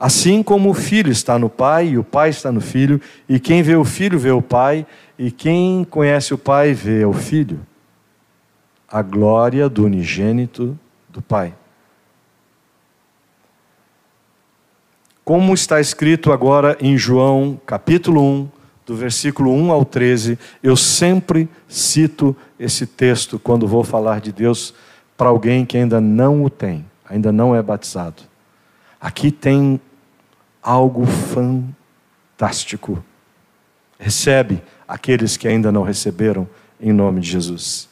Assim 0.00 0.42
como 0.42 0.70
o 0.70 0.74
filho 0.74 1.12
está 1.12 1.38
no 1.38 1.50
Pai 1.50 1.88
e 1.88 1.98
o 1.98 2.02
Pai 2.02 2.30
está 2.30 2.50
no 2.50 2.60
filho, 2.60 2.98
e 3.28 3.38
quem 3.38 3.62
vê 3.62 3.76
o 3.76 3.84
filho 3.84 4.18
vê 4.18 4.30
o 4.30 4.40
Pai, 4.40 4.86
e 5.18 5.30
quem 5.30 5.84
conhece 5.84 6.32
o 6.32 6.38
Pai 6.38 6.72
vê 6.72 7.04
o 7.04 7.12
filho. 7.12 7.60
A 8.88 9.02
glória 9.02 9.68
do 9.68 9.84
unigênito 9.84 10.78
do 11.10 11.20
Pai. 11.20 11.54
como 15.30 15.54
está 15.54 15.80
escrito 15.80 16.32
agora 16.32 16.76
em 16.80 16.98
João, 16.98 17.56
capítulo 17.64 18.20
1, 18.20 18.48
do 18.84 18.96
versículo 18.96 19.54
1 19.54 19.70
ao 19.70 19.84
13, 19.84 20.36
eu 20.60 20.76
sempre 20.76 21.48
cito 21.68 22.36
esse 22.58 22.84
texto 22.84 23.38
quando 23.38 23.64
vou 23.68 23.84
falar 23.84 24.20
de 24.20 24.32
Deus 24.32 24.74
para 25.16 25.28
alguém 25.28 25.64
que 25.64 25.78
ainda 25.78 26.00
não 26.00 26.42
o 26.42 26.50
tem, 26.50 26.84
ainda 27.08 27.30
não 27.30 27.54
é 27.54 27.62
batizado. 27.62 28.24
Aqui 29.00 29.30
tem 29.30 29.80
algo 30.62 31.04
fantástico. 31.06 33.02
Recebe 33.98 34.62
aqueles 34.86 35.36
que 35.36 35.46
ainda 35.46 35.70
não 35.70 35.82
receberam, 35.82 36.48
em 36.80 36.92
nome 36.92 37.20
de 37.20 37.30
Jesus. 37.30 37.88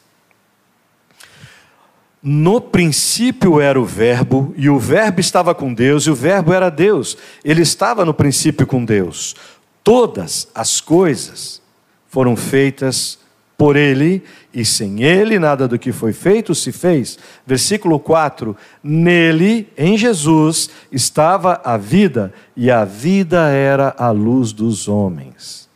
No 2.21 2.59
princípio 2.59 3.61
era 3.61 3.79
o 3.79 3.85
Verbo, 3.85 4.53
e 4.57 4.69
o 4.69 4.77
Verbo 4.77 5.21
estava 5.21 5.55
com 5.55 5.73
Deus, 5.73 6.03
e 6.03 6.11
o 6.11 6.15
Verbo 6.15 6.51
era 6.51 6.69
Deus. 6.69 7.17
Ele 7.43 7.61
estava 7.61 8.03
no 8.03 8.13
princípio 8.13 8.67
com 8.67 8.83
Deus. 8.83 9.35
Todas 9.83 10.49
as 10.53 10.81
coisas 10.81 11.61
foram 12.07 12.35
feitas 12.35 13.19
por 13.59 13.75
Ele, 13.75 14.23
e 14.53 14.63
sem 14.63 15.03
Ele 15.03 15.37
nada 15.37 15.67
do 15.67 15.77
que 15.77 15.91
foi 15.91 16.13
feito 16.13 16.55
se 16.55 16.71
fez. 16.71 17.19
Versículo 17.45 17.99
4: 17.99 18.55
Nele, 18.81 19.67
em 19.77 19.97
Jesus, 19.97 20.69
estava 20.89 21.59
a 21.65 21.75
vida, 21.75 22.33
e 22.55 22.71
a 22.71 22.85
vida 22.85 23.49
era 23.49 23.93
a 23.97 24.11
luz 24.11 24.53
dos 24.53 24.87
homens. 24.87 25.67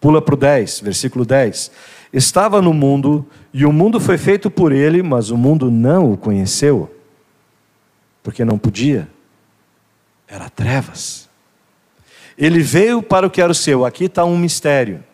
Pula 0.00 0.22
para 0.22 0.34
o 0.34 0.38
10, 0.38 0.80
versículo 0.80 1.26
10 1.26 1.70
Estava 2.10 2.62
no 2.62 2.72
mundo, 2.72 3.26
e 3.52 3.66
o 3.66 3.72
mundo 3.72 4.00
foi 4.00 4.16
feito 4.16 4.50
por 4.50 4.72
ele, 4.72 5.02
mas 5.02 5.30
o 5.30 5.36
mundo 5.36 5.70
não 5.70 6.12
o 6.12 6.16
conheceu, 6.16 6.90
porque 8.22 8.46
não 8.46 8.58
podia, 8.58 9.06
era 10.26 10.48
trevas. 10.48 11.28
Ele 12.36 12.60
veio 12.60 13.02
para 13.02 13.26
o 13.26 13.30
que 13.30 13.42
era 13.42 13.52
o 13.52 13.54
seu, 13.54 13.84
aqui 13.84 14.06
está 14.06 14.24
um 14.24 14.38
mistério. 14.38 15.04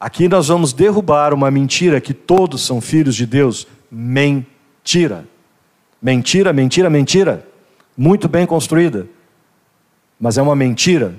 Aqui 0.00 0.28
nós 0.28 0.48
vamos 0.48 0.72
derrubar 0.72 1.34
uma 1.34 1.50
mentira 1.50 2.00
que 2.00 2.14
todos 2.14 2.64
são 2.64 2.80
filhos 2.80 3.16
de 3.16 3.26
Deus. 3.26 3.66
Mentira. 3.90 5.26
Mentira, 6.00 6.52
mentira, 6.52 6.88
mentira. 6.88 7.46
Muito 7.96 8.28
bem 8.28 8.46
construída. 8.46 9.08
Mas 10.20 10.38
é 10.38 10.42
uma 10.42 10.54
mentira. 10.54 11.14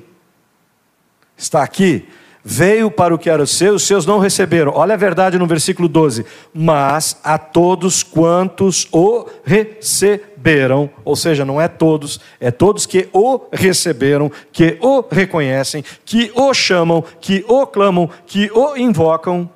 Está 1.38 1.64
aqui 1.64 2.08
veio 2.44 2.90
para 2.90 3.14
o 3.14 3.18
que 3.18 3.30
era 3.30 3.46
seu, 3.46 3.76
os 3.76 3.84
seus 3.84 4.06
não 4.06 4.20
receberam. 4.20 4.72
Olha 4.76 4.94
a 4.94 4.98
verdade 4.98 5.38
no 5.38 5.46
versículo 5.46 5.88
12: 5.88 6.26
Mas 6.54 7.18
a 7.24 7.38
todos 7.38 8.04
quantos 8.04 8.88
o 8.92 9.26
receberam, 9.44 10.90
ou 11.04 11.16
seja, 11.16 11.46
não 11.46 11.60
é 11.60 11.68
todos, 11.68 12.20
é 12.40 12.52
todos 12.52 12.86
que 12.86 13.10
o 13.14 13.42
receberam, 13.52 14.32
que 14.52 14.78
o 14.82 15.04
reconhecem, 15.10 15.84
que 16.06 16.32
o 16.36 16.54
chamam, 16.54 17.04
que 17.20 17.44
o 17.48 17.66
clamam, 17.68 18.10
que 18.26 18.50
o 18.54 18.76
invocam. 18.78 19.50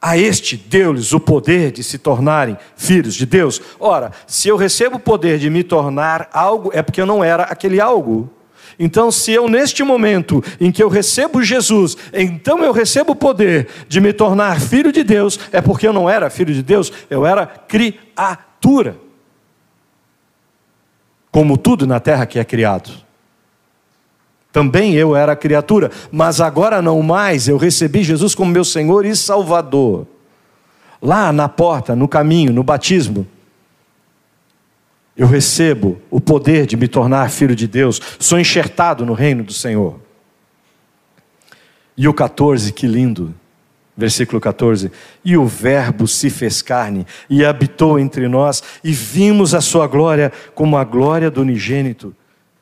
A 0.00 0.16
este 0.16 0.56
deu-lhes 0.56 1.12
o 1.12 1.18
poder 1.18 1.72
de 1.72 1.82
se 1.82 1.98
tornarem 1.98 2.56
filhos 2.76 3.14
de 3.14 3.26
Deus. 3.26 3.60
Ora, 3.80 4.12
se 4.28 4.48
eu 4.48 4.56
recebo 4.56 4.96
o 4.96 5.00
poder 5.00 5.40
de 5.40 5.50
me 5.50 5.64
tornar 5.64 6.28
algo, 6.32 6.70
é 6.72 6.82
porque 6.82 7.00
eu 7.00 7.06
não 7.06 7.24
era 7.24 7.42
aquele 7.42 7.80
algo. 7.80 8.30
Então, 8.78 9.10
se 9.10 9.32
eu 9.32 9.48
neste 9.48 9.82
momento 9.82 10.42
em 10.60 10.72
que 10.72 10.82
eu 10.82 10.88
recebo 10.88 11.42
Jesus, 11.42 11.96
então 12.12 12.64
eu 12.64 12.72
recebo 12.72 13.12
o 13.12 13.16
poder 13.16 13.68
de 13.88 14.00
me 14.00 14.12
tornar 14.12 14.60
filho 14.60 14.90
de 14.90 15.04
Deus, 15.04 15.38
é 15.52 15.60
porque 15.60 15.86
eu 15.86 15.92
não 15.92 16.08
era 16.08 16.30
filho 16.30 16.52
de 16.52 16.62
Deus, 16.62 16.92
eu 17.08 17.26
era 17.26 17.46
criatura. 17.46 18.96
Como 21.30 21.56
tudo 21.56 21.86
na 21.86 22.00
terra 22.00 22.26
que 22.26 22.38
é 22.38 22.44
criado. 22.44 22.90
Também 24.50 24.94
eu 24.94 25.14
era 25.14 25.36
criatura, 25.36 25.90
mas 26.10 26.40
agora 26.40 26.80
não 26.82 27.02
mais, 27.02 27.48
eu 27.48 27.56
recebi 27.56 28.02
Jesus 28.02 28.34
como 28.34 28.50
meu 28.50 28.64
Senhor 28.64 29.04
e 29.04 29.14
Salvador. 29.14 30.06
Lá 31.00 31.32
na 31.32 31.48
porta, 31.48 31.94
no 31.94 32.08
caminho, 32.08 32.52
no 32.52 32.64
batismo, 32.64 33.26
eu 35.18 35.26
recebo 35.26 36.00
o 36.08 36.20
poder 36.20 36.64
de 36.64 36.76
me 36.76 36.86
tornar 36.86 37.28
filho 37.28 37.56
de 37.56 37.66
Deus, 37.66 38.00
sou 38.20 38.38
enxertado 38.38 39.04
no 39.04 39.14
reino 39.14 39.42
do 39.42 39.52
Senhor. 39.52 39.98
E 41.96 42.06
o 42.06 42.14
14, 42.14 42.72
que 42.72 42.86
lindo, 42.86 43.34
versículo 43.96 44.40
14: 44.40 44.92
E 45.24 45.36
o 45.36 45.44
Verbo 45.44 46.06
se 46.06 46.30
fez 46.30 46.62
carne 46.62 47.04
e 47.28 47.44
habitou 47.44 47.98
entre 47.98 48.28
nós, 48.28 48.62
e 48.84 48.92
vimos 48.92 49.54
a 49.54 49.60
sua 49.60 49.88
glória 49.88 50.32
como 50.54 50.76
a 50.76 50.84
glória 50.84 51.28
do 51.28 51.40
unigênito 51.40 52.14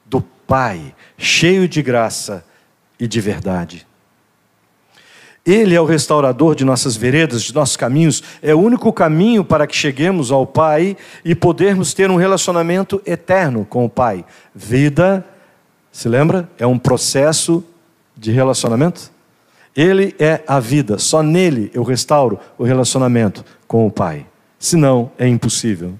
do 0.06 0.22
Pai, 0.22 0.94
cheio 1.18 1.68
de 1.68 1.82
graça 1.82 2.42
e 2.98 3.06
de 3.06 3.20
verdade. 3.20 3.86
Ele 5.46 5.76
é 5.76 5.80
o 5.80 5.84
restaurador 5.84 6.56
de 6.56 6.64
nossas 6.64 6.96
veredas, 6.96 7.42
de 7.42 7.54
nossos 7.54 7.76
caminhos, 7.76 8.22
é 8.42 8.52
o 8.52 8.58
único 8.58 8.92
caminho 8.92 9.44
para 9.44 9.66
que 9.66 9.76
cheguemos 9.76 10.32
ao 10.32 10.44
Pai 10.44 10.96
e 11.24 11.36
podermos 11.36 11.94
ter 11.94 12.10
um 12.10 12.16
relacionamento 12.16 13.00
eterno 13.06 13.64
com 13.64 13.84
o 13.84 13.88
Pai. 13.88 14.24
Vida, 14.52 15.24
se 15.92 16.08
lembra? 16.08 16.48
É 16.58 16.66
um 16.66 16.78
processo 16.78 17.62
de 18.16 18.32
relacionamento. 18.32 19.10
Ele 19.76 20.16
é 20.18 20.42
a 20.48 20.58
vida, 20.58 20.98
só 20.98 21.22
nele 21.22 21.70
eu 21.72 21.84
restauro 21.84 22.40
o 22.58 22.64
relacionamento 22.64 23.44
com 23.68 23.86
o 23.86 23.90
Pai. 23.90 24.26
Senão, 24.58 25.12
é 25.18 25.28
impossível. 25.28 25.94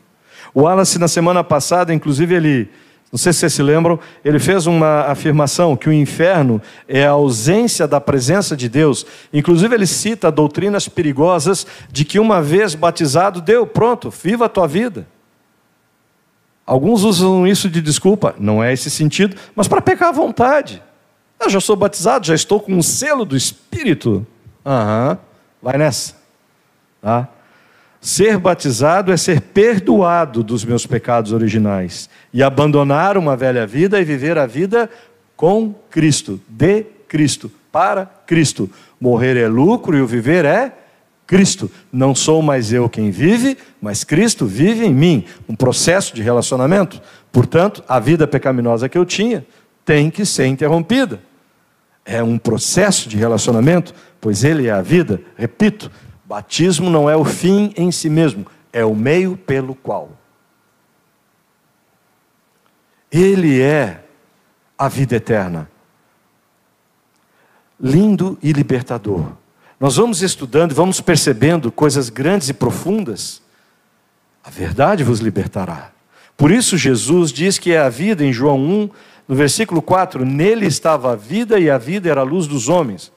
O 0.52 0.62
Wallace, 0.62 0.98
na 0.98 1.06
semana 1.06 1.44
passada, 1.44 1.94
inclusive, 1.94 2.34
ele 2.34 2.70
não 3.12 3.18
sei 3.18 3.32
se 3.32 3.40
vocês 3.40 3.52
se 3.54 3.62
lembram, 3.62 3.98
ele 4.24 4.38
fez 4.38 4.66
uma 4.66 5.02
afirmação 5.02 5.76
que 5.76 5.88
o 5.88 5.92
inferno 5.92 6.60
é 6.88 7.06
a 7.06 7.12
ausência 7.12 7.86
da 7.86 8.00
presença 8.00 8.56
de 8.56 8.68
Deus. 8.68 9.06
Inclusive, 9.32 9.74
ele 9.74 9.86
cita 9.86 10.30
doutrinas 10.30 10.88
perigosas 10.88 11.66
de 11.90 12.04
que 12.04 12.18
uma 12.18 12.42
vez 12.42 12.74
batizado, 12.74 13.40
deu, 13.40 13.66
pronto, 13.66 14.10
viva 14.10 14.46
a 14.46 14.48
tua 14.48 14.66
vida. 14.66 15.06
Alguns 16.66 17.04
usam 17.04 17.46
isso 17.46 17.70
de 17.70 17.80
desculpa, 17.80 18.34
não 18.40 18.62
é 18.62 18.72
esse 18.72 18.90
sentido, 18.90 19.36
mas 19.54 19.68
para 19.68 19.80
pecar 19.80 20.08
à 20.08 20.12
vontade. 20.12 20.82
Eu 21.38 21.48
já 21.48 21.60
sou 21.60 21.76
batizado, 21.76 22.26
já 22.26 22.34
estou 22.34 22.58
com 22.58 22.72
um 22.72 22.82
selo 22.82 23.24
do 23.24 23.36
Espírito. 23.36 24.26
Aham, 24.64 25.16
vai 25.62 25.78
nessa. 25.78 26.16
Tá? 27.00 27.28
Ser 28.06 28.38
batizado 28.38 29.10
é 29.10 29.16
ser 29.16 29.40
perdoado 29.40 30.44
dos 30.44 30.64
meus 30.64 30.86
pecados 30.86 31.32
originais 31.32 32.08
e 32.32 32.40
abandonar 32.40 33.18
uma 33.18 33.36
velha 33.36 33.66
vida 33.66 34.00
e 34.00 34.04
viver 34.04 34.38
a 34.38 34.46
vida 34.46 34.88
com 35.34 35.74
Cristo, 35.90 36.40
de 36.48 36.84
Cristo, 37.08 37.50
para 37.72 38.06
Cristo. 38.24 38.70
Morrer 39.00 39.36
é 39.36 39.48
lucro 39.48 39.96
e 39.96 40.00
o 40.00 40.06
viver 40.06 40.44
é 40.44 40.72
Cristo. 41.26 41.68
Não 41.92 42.14
sou 42.14 42.40
mais 42.42 42.72
eu 42.72 42.88
quem 42.88 43.10
vive, 43.10 43.58
mas 43.82 44.04
Cristo 44.04 44.46
vive 44.46 44.86
em 44.86 44.94
mim. 44.94 45.24
Um 45.48 45.56
processo 45.56 46.14
de 46.14 46.22
relacionamento. 46.22 47.02
Portanto, 47.32 47.82
a 47.88 47.98
vida 47.98 48.24
pecaminosa 48.24 48.88
que 48.88 48.96
eu 48.96 49.04
tinha 49.04 49.44
tem 49.84 50.12
que 50.12 50.24
ser 50.24 50.46
interrompida. 50.46 51.18
É 52.04 52.22
um 52.22 52.38
processo 52.38 53.08
de 53.08 53.16
relacionamento, 53.16 53.92
pois 54.20 54.44
ele 54.44 54.68
é 54.68 54.70
a 54.70 54.80
vida. 54.80 55.20
Repito, 55.36 55.90
batismo 56.26 56.90
não 56.90 57.08
é 57.08 57.16
o 57.16 57.24
fim 57.24 57.72
em 57.76 57.90
si 57.92 58.10
mesmo, 58.10 58.46
é 58.72 58.84
o 58.84 58.94
meio 58.94 59.36
pelo 59.36 59.74
qual. 59.74 60.10
Ele 63.10 63.62
é 63.62 64.04
a 64.76 64.88
vida 64.88 65.16
eterna. 65.16 65.70
Lindo 67.80 68.38
e 68.42 68.52
libertador. 68.52 69.32
Nós 69.78 69.96
vamos 69.96 70.22
estudando 70.22 70.72
e 70.72 70.74
vamos 70.74 71.00
percebendo 71.00 71.70
coisas 71.70 72.08
grandes 72.08 72.48
e 72.48 72.54
profundas. 72.54 73.40
A 74.42 74.50
verdade 74.50 75.04
vos 75.04 75.20
libertará. 75.20 75.92
Por 76.36 76.50
isso, 76.50 76.76
Jesus 76.76 77.32
diz 77.32 77.58
que 77.58 77.72
é 77.72 77.78
a 77.78 77.88
vida, 77.88 78.24
em 78.24 78.32
João 78.32 78.58
1, 78.58 78.90
no 79.28 79.34
versículo 79.34 79.80
4: 79.80 80.24
Nele 80.24 80.66
estava 80.66 81.12
a 81.12 81.16
vida 81.16 81.58
e 81.58 81.70
a 81.70 81.78
vida 81.78 82.10
era 82.10 82.22
a 82.22 82.24
luz 82.24 82.46
dos 82.46 82.68
homens. 82.68 83.12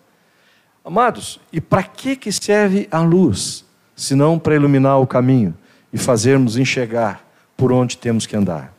Amados, 0.89 1.39
e 1.53 1.61
para 1.61 1.83
que, 1.83 2.15
que 2.15 2.31
serve 2.31 2.87
a 2.89 2.99
luz? 2.99 3.63
Senão 3.95 4.39
para 4.39 4.55
iluminar 4.55 4.97
o 4.97 5.05
caminho 5.05 5.55
e 5.93 5.99
fazermos 5.99 6.57
enxergar 6.57 7.23
por 7.55 7.71
onde 7.71 7.95
temos 7.95 8.25
que 8.25 8.35
andar. 8.35 8.73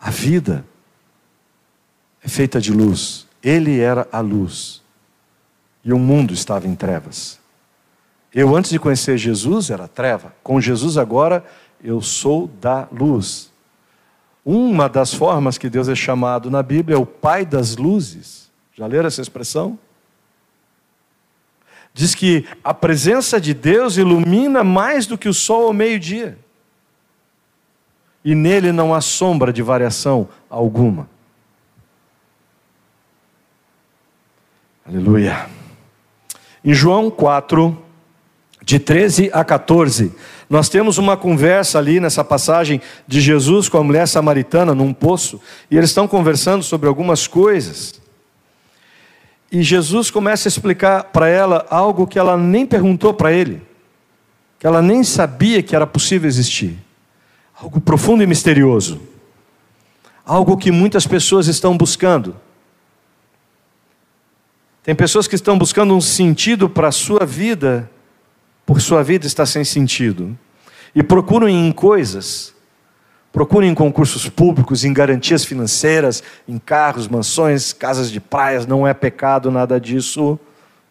A 0.00 0.08
vida 0.08 0.64
é 2.24 2.28
feita 2.28 2.58
de 2.58 2.72
luz. 2.72 3.26
Ele 3.42 3.78
era 3.78 4.08
a 4.10 4.20
luz. 4.20 4.80
E 5.84 5.92
o 5.92 5.98
mundo 5.98 6.32
estava 6.32 6.66
em 6.66 6.74
trevas. 6.74 7.38
Eu, 8.32 8.56
antes 8.56 8.70
de 8.70 8.78
conhecer 8.78 9.18
Jesus, 9.18 9.68
era 9.68 9.86
treva. 9.86 10.34
Com 10.42 10.58
Jesus, 10.62 10.96
agora, 10.96 11.44
eu 11.84 12.00
sou 12.00 12.46
da 12.58 12.88
luz. 12.90 13.52
Uma 14.42 14.88
das 14.88 15.12
formas 15.12 15.58
que 15.58 15.68
Deus 15.68 15.90
é 15.90 15.94
chamado 15.94 16.50
na 16.50 16.62
Bíblia 16.62 16.96
é 16.96 16.98
o 16.98 17.04
Pai 17.04 17.44
das 17.44 17.76
luzes. 17.76 18.45
Já 18.76 18.86
leram 18.86 19.06
essa 19.06 19.22
expressão? 19.22 19.78
Diz 21.94 22.14
que 22.14 22.46
a 22.62 22.74
presença 22.74 23.40
de 23.40 23.54
Deus 23.54 23.96
ilumina 23.96 24.62
mais 24.62 25.06
do 25.06 25.16
que 25.16 25.30
o 25.30 25.34
sol 25.34 25.68
ao 25.68 25.72
meio-dia. 25.72 26.38
E 28.22 28.34
nele 28.34 28.72
não 28.72 28.92
há 28.92 29.00
sombra 29.00 29.50
de 29.50 29.62
variação 29.62 30.28
alguma. 30.50 31.08
Aleluia. 34.86 35.48
Em 36.62 36.74
João 36.74 37.10
4, 37.10 37.82
de 38.62 38.78
13 38.78 39.30
a 39.32 39.42
14, 39.42 40.12
nós 40.50 40.68
temos 40.68 40.98
uma 40.98 41.16
conversa 41.16 41.78
ali 41.78 41.98
nessa 41.98 42.22
passagem 42.22 42.82
de 43.06 43.22
Jesus 43.22 43.70
com 43.70 43.78
a 43.78 43.82
mulher 43.82 44.06
samaritana 44.06 44.74
num 44.74 44.92
poço, 44.92 45.40
e 45.70 45.78
eles 45.78 45.90
estão 45.90 46.06
conversando 46.06 46.62
sobre 46.62 46.88
algumas 46.88 47.26
coisas. 47.26 48.05
E 49.56 49.62
Jesus 49.62 50.10
começa 50.10 50.46
a 50.46 50.50
explicar 50.50 51.04
para 51.04 51.28
ela 51.28 51.66
algo 51.70 52.06
que 52.06 52.18
ela 52.18 52.36
nem 52.36 52.66
perguntou 52.66 53.14
para 53.14 53.32
ele, 53.32 53.62
que 54.58 54.66
ela 54.66 54.82
nem 54.82 55.02
sabia 55.02 55.62
que 55.62 55.74
era 55.74 55.86
possível 55.86 56.28
existir. 56.28 56.76
Algo 57.58 57.80
profundo 57.80 58.22
e 58.22 58.26
misterioso. 58.26 59.00
Algo 60.26 60.58
que 60.58 60.70
muitas 60.70 61.06
pessoas 61.06 61.46
estão 61.46 61.74
buscando. 61.74 62.36
Tem 64.82 64.94
pessoas 64.94 65.26
que 65.26 65.36
estão 65.36 65.56
buscando 65.56 65.96
um 65.96 66.02
sentido 66.02 66.68
para 66.68 66.88
a 66.88 66.92
sua 66.92 67.24
vida, 67.24 67.90
porque 68.66 68.82
sua 68.82 69.02
vida 69.02 69.26
está 69.26 69.46
sem 69.46 69.64
sentido. 69.64 70.38
E 70.94 71.02
procuram 71.02 71.48
em 71.48 71.72
coisas, 71.72 72.54
procuram 73.36 73.66
em 73.66 73.74
concursos 73.74 74.30
públicos, 74.30 74.82
em 74.82 74.94
garantias 74.94 75.44
financeiras, 75.44 76.22
em 76.48 76.56
carros, 76.56 77.06
mansões, 77.06 77.70
casas 77.70 78.10
de 78.10 78.18
praias. 78.18 78.64
Não 78.64 78.86
é 78.86 78.94
pecado 78.94 79.50
nada 79.50 79.78
disso. 79.78 80.40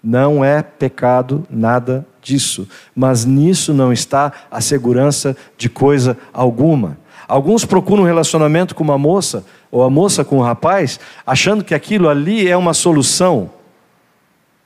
Não 0.04 0.46
é 0.46 0.62
pecado 0.62 1.44
nada 1.50 2.06
disso. 2.22 2.70
Mas 2.96 3.26
nisso 3.26 3.74
não 3.74 3.92
está 3.92 4.32
a 4.52 4.62
segurança 4.62 5.36
de 5.58 5.68
coisa 5.68 6.16
alguma. 6.32 7.00
Alguns 7.28 7.66
procuram 7.66 8.04
um 8.04 8.06
relacionamento 8.06 8.76
com 8.76 8.84
uma 8.84 8.96
moça, 8.96 9.44
ou 9.72 9.82
a 9.82 9.90
moça 9.90 10.24
com 10.24 10.38
um 10.38 10.44
rapaz, 10.44 11.00
achando 11.26 11.64
que 11.64 11.74
aquilo 11.74 12.08
ali 12.08 12.48
é 12.48 12.56
uma 12.56 12.76
solução 12.76 13.50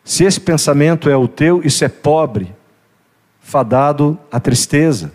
se 0.03 0.25
esse 0.25 0.41
pensamento 0.41 1.09
é 1.09 1.15
o 1.15 1.29
teu, 1.29 1.61
isso 1.63 1.85
é 1.85 1.87
pobre, 1.87 2.53
fadado 3.39 4.17
à 4.29 4.37
tristeza. 4.37 5.13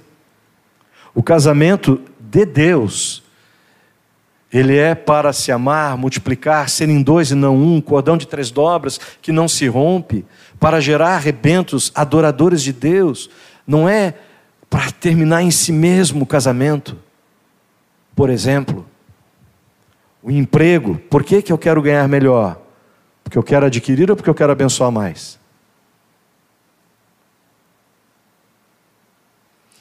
O 1.14 1.22
casamento 1.22 2.00
de 2.34 2.44
Deus, 2.44 3.22
ele 4.52 4.76
é 4.76 4.92
para 4.92 5.32
se 5.32 5.52
amar, 5.52 5.96
multiplicar, 5.96 6.68
serem 6.68 7.00
dois 7.00 7.30
e 7.30 7.34
não 7.36 7.56
um, 7.56 7.80
cordão 7.80 8.16
de 8.16 8.26
três 8.26 8.50
dobras 8.50 8.98
que 9.22 9.30
não 9.30 9.46
se 9.46 9.68
rompe, 9.68 10.24
para 10.58 10.80
gerar 10.80 11.18
rebentos 11.18 11.92
adoradores 11.94 12.60
de 12.60 12.72
Deus. 12.72 13.30
Não 13.64 13.88
é 13.88 14.14
para 14.68 14.90
terminar 14.90 15.42
em 15.42 15.50
si 15.50 15.70
mesmo 15.70 16.24
o 16.24 16.26
casamento. 16.26 16.98
Por 18.16 18.30
exemplo, 18.30 18.84
o 20.20 20.30
emprego. 20.30 21.00
Por 21.08 21.22
que, 21.22 21.40
que 21.40 21.52
eu 21.52 21.58
quero 21.58 21.80
ganhar 21.80 22.08
melhor? 22.08 22.60
Porque 23.22 23.38
eu 23.38 23.42
quero 23.42 23.66
adquirir 23.66 24.10
ou 24.10 24.16
porque 24.16 24.30
eu 24.30 24.34
quero 24.34 24.50
abençoar 24.50 24.90
mais? 24.90 25.38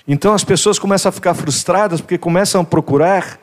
Então 0.07 0.33
as 0.33 0.43
pessoas 0.43 0.77
começam 0.77 1.09
a 1.09 1.13
ficar 1.13 1.33
frustradas 1.33 2.01
porque 2.01 2.17
começam 2.17 2.61
a 2.61 2.63
procurar 2.63 3.39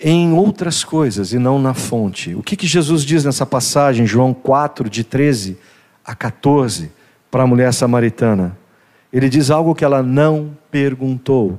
em 0.00 0.32
outras 0.32 0.84
coisas 0.84 1.32
e 1.32 1.38
não 1.38 1.58
na 1.58 1.74
fonte. 1.74 2.34
O 2.34 2.42
que, 2.42 2.56
que 2.56 2.66
Jesus 2.66 3.02
diz 3.02 3.24
nessa 3.24 3.44
passagem, 3.44 4.06
João 4.06 4.32
4, 4.32 4.88
de 4.88 5.02
13 5.02 5.58
a 6.04 6.14
14, 6.14 6.92
para 7.30 7.42
a 7.42 7.46
mulher 7.46 7.72
samaritana? 7.72 8.56
Ele 9.12 9.28
diz 9.28 9.50
algo 9.50 9.74
que 9.74 9.84
ela 9.84 10.02
não 10.02 10.56
perguntou. 10.70 11.58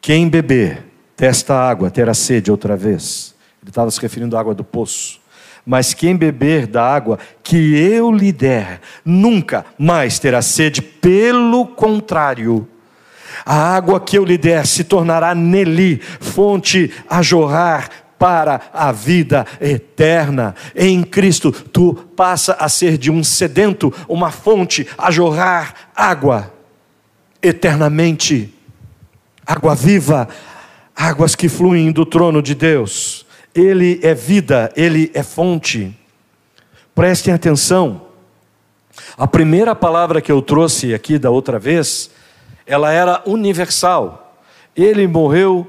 Quem 0.00 0.28
beber 0.28 0.86
desta 1.16 1.54
água 1.54 1.90
terá 1.90 2.14
sede 2.14 2.50
outra 2.50 2.76
vez. 2.76 3.34
Ele 3.62 3.70
estava 3.70 3.90
se 3.90 4.00
referindo 4.00 4.36
à 4.36 4.40
água 4.40 4.54
do 4.54 4.64
poço. 4.64 5.19
Mas 5.64 5.94
quem 5.94 6.16
beber 6.16 6.66
da 6.66 6.82
água 6.82 7.18
que 7.42 7.76
eu 7.76 8.10
lhe 8.10 8.32
der, 8.32 8.80
nunca 9.04 9.64
mais 9.78 10.18
terá 10.18 10.42
sede, 10.42 10.80
pelo 10.80 11.66
contrário, 11.66 12.66
a 13.44 13.74
água 13.74 14.00
que 14.00 14.16
eu 14.18 14.24
lhe 14.24 14.38
der 14.38 14.66
se 14.66 14.84
tornará 14.84 15.34
nele 15.34 16.00
fonte 16.20 16.92
a 17.08 17.22
jorrar 17.22 17.88
para 18.18 18.60
a 18.72 18.92
vida 18.92 19.46
eterna. 19.60 20.54
Em 20.76 21.02
Cristo, 21.02 21.50
tu 21.50 21.94
passa 21.94 22.52
a 22.60 22.68
ser 22.68 22.98
de 22.98 23.10
um 23.10 23.24
sedento, 23.24 23.92
uma 24.06 24.30
fonte 24.30 24.86
a 24.98 25.10
jorrar 25.10 25.74
água 25.96 26.52
eternamente. 27.42 28.54
Água 29.46 29.74
viva, 29.74 30.28
águas 30.94 31.34
que 31.34 31.48
fluem 31.48 31.90
do 31.90 32.04
trono 32.04 32.42
de 32.42 32.54
Deus. 32.54 33.26
Ele 33.54 34.00
é 34.02 34.14
vida, 34.14 34.72
ele 34.76 35.10
é 35.14 35.22
fonte. 35.22 35.96
Prestem 36.94 37.34
atenção. 37.34 38.02
A 39.16 39.26
primeira 39.26 39.74
palavra 39.74 40.20
que 40.20 40.30
eu 40.30 40.42
trouxe 40.42 40.94
aqui 40.94 41.18
da 41.18 41.30
outra 41.30 41.58
vez, 41.58 42.10
ela 42.66 42.92
era 42.92 43.22
universal. 43.26 44.36
Ele 44.76 45.06
morreu 45.06 45.66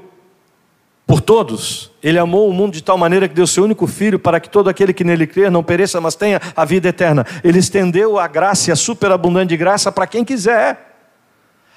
por 1.06 1.20
todos. 1.20 1.90
Ele 2.02 2.18
amou 2.18 2.48
o 2.48 2.52
mundo 2.52 2.72
de 2.72 2.82
tal 2.82 2.96
maneira 2.96 3.28
que 3.28 3.34
deu 3.34 3.46
seu 3.46 3.64
único 3.64 3.86
filho 3.86 4.18
para 4.18 4.40
que 4.40 4.48
todo 4.48 4.70
aquele 4.70 4.92
que 4.92 5.04
nele 5.04 5.26
crer 5.26 5.50
não 5.50 5.62
pereça, 5.62 6.00
mas 6.00 6.14
tenha 6.14 6.40
a 6.56 6.64
vida 6.64 6.88
eterna. 6.88 7.26
Ele 7.44 7.58
estendeu 7.58 8.18
a 8.18 8.26
graça 8.26 8.72
a 8.72 8.76
superabundante 8.76 9.56
graça 9.56 9.92
para 9.92 10.06
quem 10.06 10.24
quiser. 10.24 10.96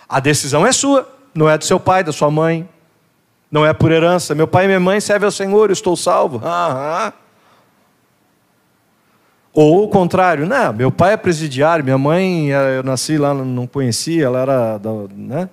A 0.08 0.20
decisão 0.20 0.66
é 0.66 0.72
sua, 0.72 1.12
não 1.34 1.50
é 1.50 1.58
do 1.58 1.66
seu 1.66 1.80
pai, 1.80 2.04
da 2.04 2.12
sua 2.12 2.30
mãe, 2.30 2.68
não 3.56 3.66
é 3.66 3.72
por 3.72 3.90
herança. 3.90 4.36
Meu 4.36 4.50
pai 4.50 4.66
e 4.66 4.68
minha 4.68 4.82
mãe 4.82 5.00
servem 5.00 5.26
ao 5.26 5.32
Senhor, 5.32 5.70
eu 5.70 5.74
estou 5.74 5.96
salvo. 5.96 6.42
Aham. 6.46 7.14
Ou 9.54 9.86
o 9.86 9.88
contrário, 9.88 10.46
não, 10.46 10.74
meu 10.74 10.92
pai 10.92 11.14
é 11.14 11.18
presidiário, 11.18 11.82
minha 11.82 11.98
mãe, 11.98 12.50
eu 12.50 12.84
nasci 12.84 13.18
lá, 13.18 13.34
não 13.34 13.66
conhecia, 13.66 14.26
ela 14.26 14.42
era 14.42 14.82
né, 15.16 15.50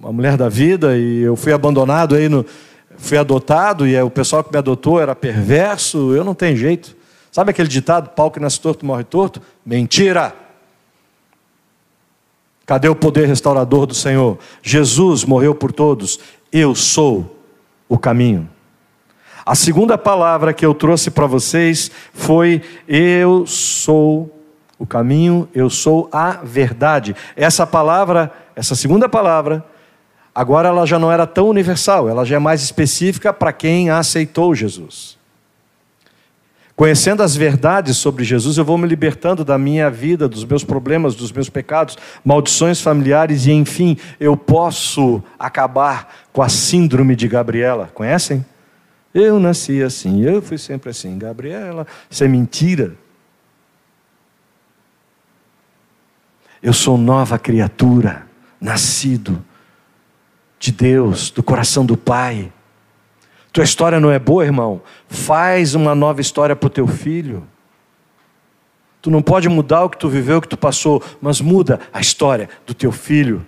uma 0.00 0.12
mulher 0.12 0.36
da 0.36 0.48
vida 0.48 0.98
e 0.98 1.20
eu 1.20 1.36
fui 1.36 1.52
abandonado 1.52 2.16
aí, 2.16 2.28
no, 2.28 2.44
fui 2.96 3.16
adotado 3.16 3.86
e 3.86 3.96
o 4.02 4.10
pessoal 4.10 4.42
que 4.42 4.50
me 4.50 4.58
adotou 4.58 5.00
era 5.00 5.14
perverso, 5.14 6.12
eu 6.12 6.24
não 6.24 6.34
tenho 6.34 6.56
jeito. 6.56 6.96
Sabe 7.30 7.52
aquele 7.52 7.68
ditado, 7.68 8.08
pau 8.08 8.32
que 8.32 8.40
nasce 8.40 8.60
torto 8.60 8.84
morre 8.84 9.04
torto? 9.04 9.40
Mentira! 9.64 10.34
Cadê 12.66 12.88
o 12.88 12.96
poder 12.96 13.28
restaurador 13.28 13.86
do 13.86 13.94
Senhor? 13.94 14.36
Jesus 14.60 15.24
morreu 15.24 15.54
por 15.54 15.70
todos. 15.70 16.18
Eu 16.52 16.74
sou 16.74 17.44
o 17.88 17.96
caminho. 17.98 18.48
A 19.44 19.54
segunda 19.54 19.96
palavra 19.96 20.52
que 20.52 20.64
eu 20.64 20.74
trouxe 20.74 21.10
para 21.10 21.26
vocês 21.26 21.90
foi: 22.12 22.62
Eu 22.86 23.46
sou 23.46 24.30
o 24.78 24.86
caminho, 24.86 25.48
eu 25.54 25.70
sou 25.70 26.08
a 26.12 26.32
verdade. 26.42 27.16
Essa 27.36 27.66
palavra, 27.66 28.30
essa 28.54 28.74
segunda 28.74 29.08
palavra, 29.08 29.64
agora 30.34 30.68
ela 30.68 30.86
já 30.86 30.98
não 30.98 31.10
era 31.10 31.26
tão 31.26 31.48
universal, 31.48 32.08
ela 32.08 32.24
já 32.24 32.36
é 32.36 32.38
mais 32.38 32.62
específica 32.62 33.32
para 33.32 33.52
quem 33.52 33.90
aceitou 33.90 34.54
Jesus. 34.54 35.21
Conhecendo 36.82 37.22
as 37.22 37.36
verdades 37.36 37.96
sobre 37.96 38.24
Jesus, 38.24 38.58
eu 38.58 38.64
vou 38.64 38.76
me 38.76 38.88
libertando 38.88 39.44
da 39.44 39.56
minha 39.56 39.88
vida, 39.88 40.28
dos 40.28 40.44
meus 40.44 40.64
problemas, 40.64 41.14
dos 41.14 41.30
meus 41.30 41.48
pecados, 41.48 41.96
maldições 42.24 42.80
familiares 42.80 43.46
e, 43.46 43.52
enfim, 43.52 43.96
eu 44.18 44.36
posso 44.36 45.22
acabar 45.38 46.12
com 46.32 46.42
a 46.42 46.48
síndrome 46.48 47.14
de 47.14 47.28
Gabriela. 47.28 47.88
Conhecem? 47.94 48.44
Eu 49.14 49.38
nasci 49.38 49.80
assim, 49.80 50.24
eu 50.24 50.42
fui 50.42 50.58
sempre 50.58 50.90
assim. 50.90 51.16
Gabriela, 51.16 51.86
isso 52.10 52.24
é 52.24 52.26
mentira. 52.26 52.96
Eu 56.60 56.72
sou 56.72 56.98
nova 56.98 57.38
criatura, 57.38 58.26
nascido 58.60 59.40
de 60.58 60.72
Deus, 60.72 61.30
do 61.30 61.44
coração 61.44 61.86
do 61.86 61.96
Pai. 61.96 62.52
Tua 63.52 63.64
história 63.64 64.00
não 64.00 64.10
é 64.10 64.18
boa, 64.18 64.44
irmão? 64.44 64.80
Faz 65.08 65.74
uma 65.74 65.94
nova 65.94 66.20
história 66.20 66.56
para 66.56 66.66
o 66.66 66.70
teu 66.70 66.86
filho. 66.86 67.46
Tu 69.02 69.10
não 69.10 69.20
pode 69.20 69.48
mudar 69.48 69.84
o 69.84 69.90
que 69.90 69.98
tu 69.98 70.08
viveu, 70.08 70.38
o 70.38 70.40
que 70.40 70.48
tu 70.48 70.56
passou, 70.56 71.02
mas 71.20 71.40
muda 71.40 71.80
a 71.92 72.00
história 72.00 72.48
do 72.66 72.72
teu 72.72 72.90
filho. 72.90 73.44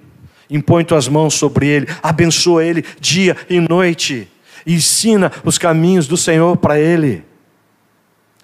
Impõe 0.51 0.85
tuas 0.85 1.09
mãos 1.09 1.35
sobre 1.35 1.67
ele, 1.67 1.89
abençoa 2.03 2.65
ele 2.65 2.85
dia 3.01 3.37
e 3.49 3.61
noite. 3.61 4.29
Ensina 4.67 5.33
os 5.43 5.57
caminhos 5.57 6.07
do 6.07 6.17
Senhor 6.17 6.57
para 6.57 6.79
ele. 6.79 7.25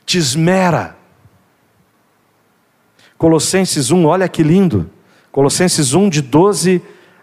Te 0.06 0.16
esmera. 0.16 0.96
Colossenses 3.18 3.90
1, 3.90 4.06
olha 4.06 4.28
que 4.28 4.42
lindo. 4.42 4.88
Colossenses 5.30 5.92
1, 5.92 6.08
de 6.08 6.22
12 6.22 6.80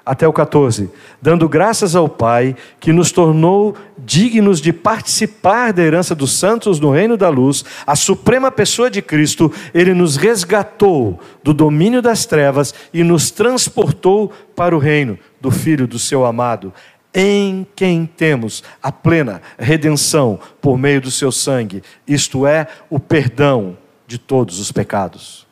até 0.08 0.26
o 0.26 0.32
14, 0.32 0.90
dando 1.22 1.50
graças 1.50 1.94
ao 1.94 2.08
Pai 2.08 2.56
que 2.80 2.94
nos 2.94 3.12
tornou 3.12 3.76
dignos 3.98 4.62
de 4.62 4.72
participar 4.72 5.74
da 5.74 5.84
herança 5.84 6.16
dos 6.16 6.40
santos 6.40 6.80
no 6.80 6.90
reino 6.90 7.18
da 7.18 7.28
luz, 7.28 7.66
a 7.86 7.94
suprema 7.94 8.50
pessoa 8.50 8.90
de 8.90 9.02
Cristo, 9.02 9.52
ele 9.74 9.94
nos 9.94 10.16
resgatou 10.16 11.20
do 11.44 11.54
domínio 11.54 12.02
das 12.02 12.26
trevas 12.26 12.74
e 12.94 13.04
nos 13.04 13.30
transportou 13.30 14.32
para 14.56 14.74
o 14.74 14.80
reino 14.80 15.20
do 15.42 15.52
Filho 15.52 15.86
do 15.86 16.00
seu 16.00 16.26
amado, 16.26 16.74
em 17.14 17.68
quem 17.76 18.06
temos 18.06 18.64
a 18.82 18.94
plena 18.94 19.42
redenção 19.60 20.40
por 20.62 20.78
meio 20.78 21.02
do 21.02 21.12
seu 21.12 21.34
sangue, 21.34 21.84
isto 22.08 22.48
é, 22.48 22.66
o 22.90 22.98
perdão 22.98 23.78
de 24.08 24.18
todos 24.18 24.58
os 24.58 24.72
pecados. 24.72 25.46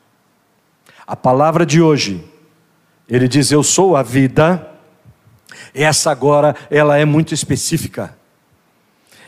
A 1.06 1.14
palavra 1.14 1.66
de 1.66 1.82
hoje 1.82 2.24
ele 3.08 3.28
diz: 3.28 3.50
Eu 3.50 3.62
sou 3.62 3.96
a 3.96 4.02
vida. 4.02 4.72
Essa 5.72 6.10
agora, 6.10 6.56
ela 6.70 6.96
é 6.96 7.04
muito 7.04 7.34
específica. 7.34 8.16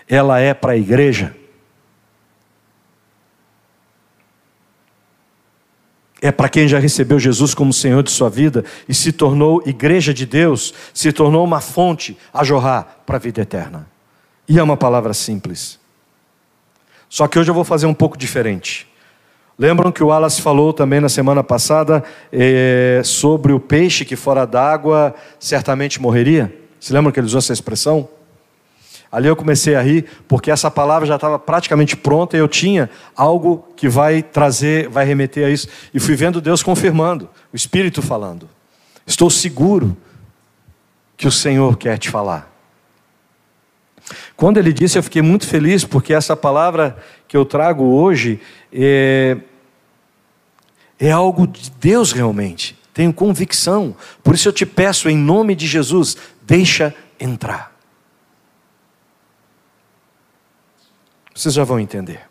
Ela 0.09 0.41
é 0.41 0.55
para 0.55 0.73
a 0.73 0.77
igreja. 0.77 1.37
É 6.21 6.33
para 6.33 6.49
quem 6.49 6.67
já 6.67 6.79
recebeu 6.79 7.21
Jesus 7.21 7.55
como 7.55 7.73
Senhor 7.73 8.03
de 8.03 8.11
sua 8.11 8.29
vida 8.29 8.65
e 8.89 8.95
se 8.95 9.13
tornou 9.13 9.63
igreja 9.65 10.13
de 10.13 10.27
Deus, 10.27 10.75
se 10.93 11.13
tornou 11.13 11.45
uma 11.45 11.61
fonte 11.61 12.19
a 12.33 12.43
jorrar 12.43 13.03
para 13.07 13.17
a 13.17 13.21
vida 13.21 13.43
eterna. 13.43 13.89
E 14.49 14.59
é 14.59 14.63
uma 14.63 14.77
palavra 14.77 15.15
simples. 15.15 15.79
Só 17.09 17.29
que 17.29 17.39
hoje 17.39 17.51
eu 17.51 17.55
vou 17.55 17.65
fazer 17.65 17.87
um 17.87 17.95
pouco 17.95 18.17
diferente. 18.17 18.88
Lembram 19.59 19.91
que 19.91 20.05
o 20.05 20.07
Wallace 20.07 20.41
falou 20.41 20.73
também 20.73 21.01
na 21.01 21.09
semana 21.09 21.43
passada 21.43 22.05
é, 22.33 23.01
sobre 23.05 23.53
o 23.53 23.59
peixe 23.59 24.05
que 24.05 24.15
fora 24.15 24.47
d'água 24.47 25.13
certamente 25.41 26.01
morreria? 26.01 26.55
Se 26.79 26.93
lembram 26.93 27.11
que 27.11 27.19
ele 27.19 27.27
usou 27.27 27.41
essa 27.41 27.53
expressão? 27.53 28.09
Ali 29.11 29.27
eu 29.27 29.35
comecei 29.35 29.75
a 29.75 29.83
rir, 29.83 30.05
porque 30.29 30.51
essa 30.51 30.71
palavra 30.71 31.09
já 31.09 31.17
estava 31.17 31.41
praticamente 31.41 31.97
pronta 31.97 32.37
e 32.37 32.41
eu 32.41 32.47
tinha 32.47 32.89
algo 33.17 33.67
que 33.75 33.89
vai 33.89 34.23
trazer, 34.23 34.89
vai 34.89 35.05
remeter 35.05 35.47
a 35.47 35.51
isso. 35.51 35.67
E 35.93 35.99
fui 35.99 36.15
vendo 36.15 36.41
Deus 36.41 36.63
confirmando, 36.63 37.29
o 37.53 37.57
Espírito 37.57 38.01
falando. 38.01 38.49
Estou 39.05 39.29
seguro 39.29 39.97
que 41.17 41.27
o 41.27 41.33
Senhor 41.33 41.77
quer 41.77 41.99
te 41.99 42.11
falar. 42.11 42.49
Quando 44.37 44.59
ele 44.59 44.73
disse, 44.73 44.99
eu 44.99 45.03
fiquei 45.03 45.23
muito 45.23 45.47
feliz, 45.47 45.85
porque 45.85 46.13
essa 46.13 46.37
palavra 46.37 46.97
que 47.27 47.37
eu 47.37 47.45
trago 47.45 47.85
hoje 47.85 48.41
é, 48.73 49.37
é 50.99 51.11
algo 51.11 51.47
de 51.47 51.71
Deus 51.71 52.13
realmente. 52.13 52.77
Tenho 52.93 53.13
convicção. 53.13 53.95
Por 54.23 54.35
isso 54.35 54.49
eu 54.49 54.53
te 54.53 54.67
peço, 54.67 55.09
em 55.09 55.17
nome 55.17 55.55
de 55.55 55.67
Jesus, 55.67 56.17
deixa 56.43 56.95
entrar. 57.21 57.73
Vocês 61.35 61.55
já 61.55 61.63
vão 61.63 61.79
entender. 61.79 62.23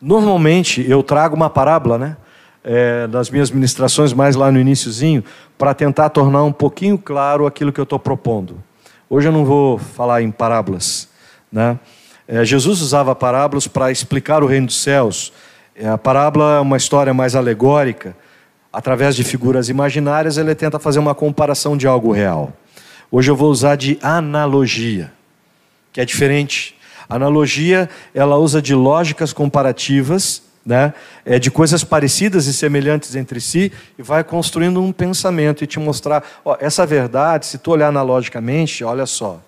Normalmente 0.00 0.84
eu 0.88 1.02
trago 1.02 1.36
uma 1.36 1.50
parábola, 1.50 1.98
né? 1.98 2.16
É, 2.64 3.06
das 3.06 3.30
minhas 3.30 3.50
ministrações, 3.50 4.12
mais 4.12 4.36
lá 4.36 4.50
no 4.50 4.58
iníciozinho, 4.58 5.24
para 5.56 5.74
tentar 5.74 6.08
tornar 6.10 6.42
um 6.42 6.52
pouquinho 6.52 6.98
claro 6.98 7.46
aquilo 7.46 7.72
que 7.72 7.80
eu 7.80 7.84
estou 7.84 7.98
propondo. 7.98 8.62
Hoje 9.08 9.28
eu 9.28 9.32
não 9.32 9.44
vou 9.44 9.78
falar 9.78 10.22
em 10.22 10.30
parábolas, 10.30 11.08
né? 11.52 11.78
É, 12.26 12.44
Jesus 12.44 12.80
usava 12.80 13.14
parábolas 13.14 13.66
para 13.66 13.90
explicar 13.90 14.42
o 14.42 14.46
reino 14.46 14.66
dos 14.66 14.82
céus. 14.82 15.32
É, 15.80 15.88
a 15.88 15.96
parábola 15.96 16.56
é 16.56 16.60
uma 16.60 16.76
história 16.76 17.14
mais 17.14 17.36
alegórica. 17.36 18.16
Através 18.72 19.14
de 19.14 19.22
figuras 19.22 19.68
imaginárias, 19.68 20.36
ele 20.36 20.52
tenta 20.54 20.76
fazer 20.78 20.98
uma 20.98 21.14
comparação 21.14 21.76
de 21.76 21.86
algo 21.86 22.10
real. 22.10 22.52
Hoje 23.12 23.30
eu 23.30 23.36
vou 23.36 23.48
usar 23.48 23.76
de 23.76 23.96
analogia, 24.02 25.12
que 25.92 26.00
é 26.00 26.04
diferente. 26.04 26.76
Analogia, 27.08 27.88
ela 28.12 28.36
usa 28.36 28.60
de 28.60 28.74
lógicas 28.74 29.32
comparativas, 29.32 30.42
né? 30.66 30.92
é 31.24 31.38
de 31.38 31.50
coisas 31.50 31.84
parecidas 31.84 32.46
e 32.46 32.52
semelhantes 32.52 33.14
entre 33.14 33.40
si, 33.40 33.72
e 33.96 34.02
vai 34.02 34.24
construindo 34.24 34.82
um 34.82 34.92
pensamento 34.92 35.62
e 35.62 35.66
te 35.66 35.78
mostrar, 35.78 36.22
ó, 36.44 36.56
essa 36.60 36.84
verdade, 36.84 37.46
se 37.46 37.56
tu 37.56 37.70
olhar 37.70 37.88
analogicamente, 37.88 38.84
olha 38.84 39.06
só, 39.06 39.40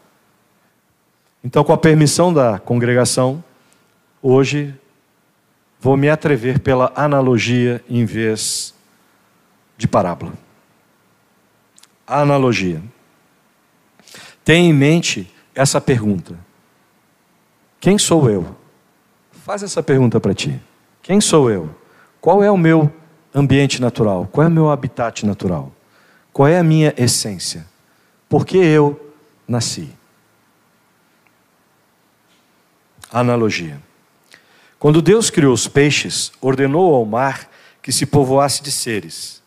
então, 1.43 1.64
com 1.64 1.73
a 1.73 1.79
permissão 1.79 2.33
da 2.33 2.59
congregação, 2.59 3.43
hoje 4.23 4.75
vou 5.81 5.97
me 5.97 6.09
atrever 6.09 6.61
pela 6.61 6.93
analogia 6.95 7.83
em 7.88 8.05
vez 8.05 8.75
de 9.77 9.88
parábola. 9.88 10.33
analogia. 12.07 12.83
Tenha 14.45 14.69
em 14.69 14.73
mente 14.73 15.33
essa 15.55 15.81
pergunta: 15.81 16.38
Quem 17.81 17.99
sou 17.99 18.29
eu? 18.29 18.57
Faz 19.33 19.62
essa 19.62 19.83
pergunta 19.83 20.21
para 20.21 20.35
ti. 20.35 20.61
Quem 21.03 21.21
sou 21.21 21.51
eu? 21.51 21.75
Qual 22.21 22.43
é 22.43 22.51
o 22.51 22.59
meu 22.59 22.93
ambiente 23.35 23.81
natural? 23.81 24.29
Qual 24.31 24.45
é 24.45 24.49
o 24.49 24.53
meu 24.53 24.71
habitat 24.71 25.25
natural? 25.25 25.73
Qual 26.33 26.47
é 26.47 26.59
a 26.59 26.64
minha 26.64 26.93
essência? 26.97 27.66
Por 28.29 28.45
que 28.45 28.59
eu 28.59 29.14
nasci? 29.49 29.90
analogia. 33.11 33.81
Quando 34.81 35.03
Deus 35.03 35.29
criou 35.29 35.53
os 35.53 35.69
peixes, 35.69 36.33
ordenou 36.40 36.95
ao 36.95 37.05
mar 37.05 37.51
que 37.83 37.93
se 37.93 38.07
povoasse 38.07 38.62
de 38.62 38.73
seres. 38.73 39.43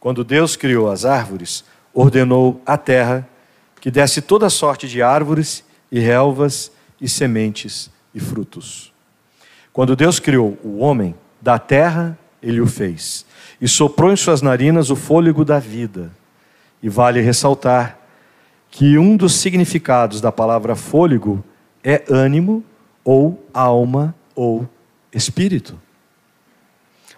Quando 0.00 0.24
Deus 0.24 0.56
criou 0.56 0.90
as 0.90 1.04
árvores, 1.04 1.64
ordenou 1.94 2.60
à 2.66 2.76
terra 2.76 3.28
que 3.80 3.92
desse 3.92 4.20
toda 4.20 4.50
sorte 4.50 4.88
de 4.88 5.00
árvores 5.00 5.64
e 5.90 6.00
relvas 6.00 6.72
e 7.00 7.08
sementes 7.08 7.92
e 8.12 8.18
frutos. 8.18 8.92
Quando 9.72 9.94
Deus 9.94 10.18
criou 10.18 10.58
o 10.64 10.78
homem, 10.78 11.14
da 11.40 11.60
terra 11.60 12.18
ele 12.42 12.60
o 12.60 12.66
fez, 12.66 13.24
e 13.60 13.68
soprou 13.68 14.10
em 14.10 14.16
suas 14.16 14.42
narinas 14.42 14.90
o 14.90 14.96
fôlego 14.96 15.44
da 15.44 15.60
vida. 15.60 16.10
E 16.82 16.88
vale 16.88 17.20
ressaltar 17.20 18.00
que 18.68 18.98
um 18.98 19.16
dos 19.16 19.34
significados 19.34 20.20
da 20.20 20.32
palavra 20.32 20.74
fôlego 20.74 21.44
é 21.84 22.02
ânimo 22.10 22.64
ou 23.04 23.48
alma 23.54 24.12
ou 24.34 24.68
espírito. 25.12 25.80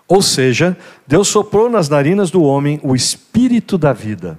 Ou 0.07 0.21
seja, 0.21 0.77
Deus 1.07 1.29
soprou 1.29 1.71
nas 1.71 1.89
narinas 1.89 2.31
do 2.31 2.43
homem 2.43 2.79
o 2.83 2.95
espírito 2.95 3.79
da 3.79 3.93
vida, 3.93 4.39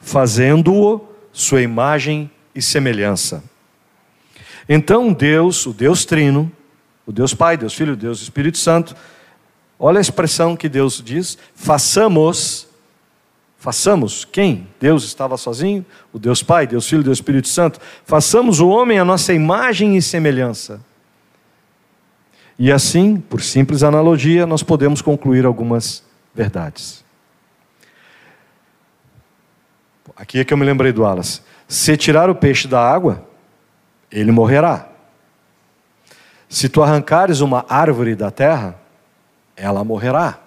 fazendo-o 0.00 1.06
sua 1.32 1.60
imagem 1.62 2.30
e 2.54 2.62
semelhança. 2.62 3.44
Então 4.68 5.12
Deus, 5.12 5.66
o 5.66 5.72
Deus 5.72 6.04
Trino, 6.04 6.50
O 7.10 7.12
Deus 7.12 7.34
Pai, 7.34 7.56
Deus 7.56 7.74
Filho, 7.74 7.96
Deus 7.96 8.22
Espírito 8.22 8.56
Santo. 8.56 8.94
Olha 9.76 9.98
a 9.98 10.00
expressão 10.00 10.54
que 10.54 10.68
Deus 10.68 11.02
diz: 11.04 11.36
façamos. 11.56 12.68
Façamos 13.58 14.24
quem? 14.24 14.68
Deus 14.78 15.02
estava 15.04 15.36
sozinho? 15.36 15.84
O 16.12 16.20
Deus 16.20 16.40
Pai, 16.40 16.68
Deus 16.68 16.88
Filho, 16.88 17.02
Deus 17.02 17.18
Espírito 17.18 17.48
Santo. 17.48 17.80
Façamos 18.06 18.60
o 18.60 18.68
homem 18.68 19.00
a 19.00 19.04
nossa 19.04 19.34
imagem 19.34 19.96
e 19.96 20.02
semelhança. 20.02 20.80
E 22.62 22.70
assim, 22.70 23.16
por 23.16 23.40
simples 23.40 23.82
analogia, 23.82 24.44
nós 24.44 24.62
podemos 24.62 25.00
concluir 25.00 25.46
algumas 25.46 26.04
verdades. 26.34 27.02
Aqui 30.14 30.40
é 30.40 30.44
que 30.44 30.52
eu 30.52 30.58
me 30.58 30.66
lembrei 30.66 30.92
do 30.92 31.06
Alas. 31.06 31.42
Se 31.66 31.96
tirar 31.96 32.28
o 32.28 32.34
peixe 32.34 32.68
da 32.68 32.78
água, 32.78 33.26
ele 34.12 34.30
morrerá. 34.30 34.90
Se 36.50 36.68
tu 36.68 36.82
arrancares 36.82 37.40
uma 37.40 37.64
árvore 37.66 38.14
da 38.14 38.30
terra, 38.30 38.78
ela 39.56 39.82
morrerá. 39.82 40.38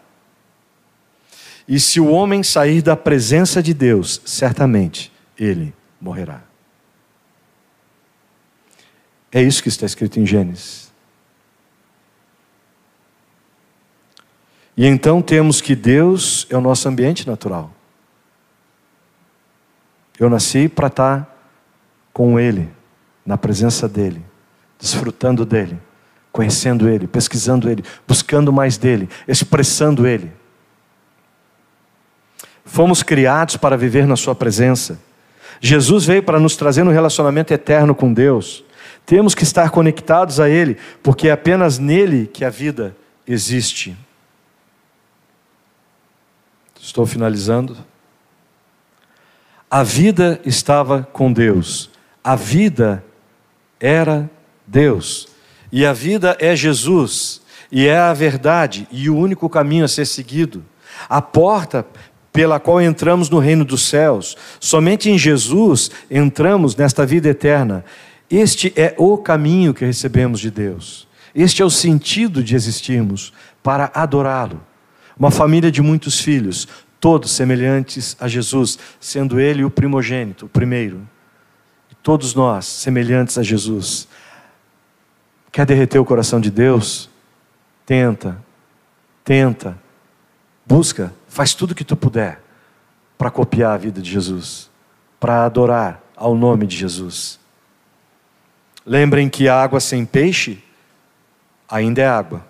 E 1.67 1.79
se 1.79 1.99
o 1.99 2.11
homem 2.11 2.43
sair 2.43 2.83
da 2.83 2.95
presença 2.95 3.63
de 3.63 3.73
Deus, 3.73 4.21
certamente 4.23 5.11
ele 5.35 5.73
morrerá. 5.99 6.43
É 9.31 9.41
isso 9.41 9.63
que 9.63 9.69
está 9.69 9.87
escrito 9.87 10.19
em 10.19 10.27
Gênesis. 10.27 10.92
E 14.75 14.87
então 14.87 15.21
temos 15.21 15.61
que 15.61 15.75
Deus 15.75 16.47
é 16.49 16.57
o 16.57 16.61
nosso 16.61 16.87
ambiente 16.89 17.27
natural. 17.27 17.71
Eu 20.19 20.29
nasci 20.29 20.67
para 20.67 20.87
estar 20.87 21.29
com 22.11 22.39
Ele, 22.39 22.69
na 23.25 23.37
presença 23.37 23.87
dEle, 23.87 24.23
desfrutando 24.79 25.45
dEle, 25.45 25.79
conhecendo 26.31 26.87
Ele, 26.87 27.07
pesquisando 27.07 27.69
Ele, 27.69 27.83
buscando 28.07 28.51
mais 28.51 28.77
dEle, 28.77 29.09
expressando 29.27 30.07
Ele. 30.07 30.31
Fomos 32.65 33.03
criados 33.03 33.57
para 33.57 33.77
viver 33.77 34.07
na 34.07 34.15
Sua 34.15 34.33
presença. 34.33 34.99
Jesus 35.59 36.05
veio 36.05 36.23
para 36.23 36.39
nos 36.39 36.55
trazer 36.55 36.83
um 36.83 36.91
relacionamento 36.91 37.53
eterno 37.53 37.93
com 37.93 38.11
Deus. 38.13 38.63
Temos 39.05 39.35
que 39.35 39.43
estar 39.43 39.69
conectados 39.69 40.39
a 40.39 40.49
Ele, 40.49 40.77
porque 41.01 41.27
é 41.27 41.31
apenas 41.31 41.77
nele 41.77 42.27
que 42.27 42.45
a 42.45 42.49
vida 42.49 42.95
existe. 43.27 43.95
Estou 46.83 47.05
finalizando. 47.05 47.77
A 49.71 49.83
vida 49.83 50.41
estava 50.45 51.07
com 51.13 51.31
Deus. 51.31 51.89
A 52.21 52.35
vida 52.35 53.01
era 53.79 54.29
Deus. 54.67 55.29
E 55.71 55.85
a 55.85 55.93
vida 55.93 56.35
é 56.41 56.53
Jesus. 56.53 57.41
E 57.71 57.87
é 57.87 57.97
a 57.97 58.11
verdade 58.11 58.85
e 58.91 59.09
o 59.09 59.15
único 59.15 59.49
caminho 59.49 59.85
a 59.85 59.87
ser 59.87 60.05
seguido. 60.05 60.61
A 61.07 61.21
porta 61.21 61.87
pela 62.33 62.59
qual 62.59 62.81
entramos 62.81 63.29
no 63.29 63.39
reino 63.39 63.63
dos 63.63 63.87
céus. 63.87 64.35
Somente 64.59 65.09
em 65.09 65.17
Jesus 65.17 65.89
entramos 66.11 66.75
nesta 66.75 67.05
vida 67.05 67.29
eterna. 67.29 67.85
Este 68.29 68.73
é 68.75 68.93
o 68.97 69.17
caminho 69.17 69.73
que 69.73 69.85
recebemos 69.85 70.41
de 70.41 70.51
Deus. 70.51 71.07
Este 71.33 71.61
é 71.61 71.65
o 71.65 71.69
sentido 71.69 72.43
de 72.43 72.55
existirmos 72.55 73.31
para 73.63 73.89
adorá-lo. 73.95 74.72
Uma 75.17 75.31
família 75.31 75.71
de 75.71 75.81
muitos 75.81 76.19
filhos, 76.19 76.67
todos 76.99 77.31
semelhantes 77.31 78.15
a 78.19 78.27
Jesus, 78.27 78.79
sendo 78.99 79.39
Ele 79.39 79.63
o 79.63 79.69
primogênito, 79.69 80.45
o 80.45 80.49
primeiro. 80.49 81.07
E 81.91 81.95
todos 81.95 82.33
nós 82.33 82.65
semelhantes 82.65 83.37
a 83.37 83.43
Jesus. 83.43 84.07
Quer 85.51 85.65
derreter 85.65 85.99
o 85.99 86.05
coração 86.05 86.39
de 86.39 86.49
Deus? 86.49 87.09
Tenta, 87.85 88.41
tenta, 89.23 89.77
busca, 90.65 91.13
faz 91.27 91.53
tudo 91.53 91.71
o 91.71 91.75
que 91.75 91.83
tu 91.83 91.95
puder 91.95 92.41
para 93.17 93.29
copiar 93.29 93.73
a 93.73 93.77
vida 93.77 94.01
de 94.01 94.09
Jesus, 94.09 94.69
para 95.19 95.45
adorar 95.45 96.01
ao 96.15 96.35
nome 96.35 96.65
de 96.65 96.75
Jesus. 96.75 97.39
Lembrem 98.85 99.29
que 99.29 99.47
água 99.47 99.79
sem 99.79 100.05
peixe 100.05 100.63
ainda 101.69 102.01
é 102.01 102.07
água, 102.07 102.45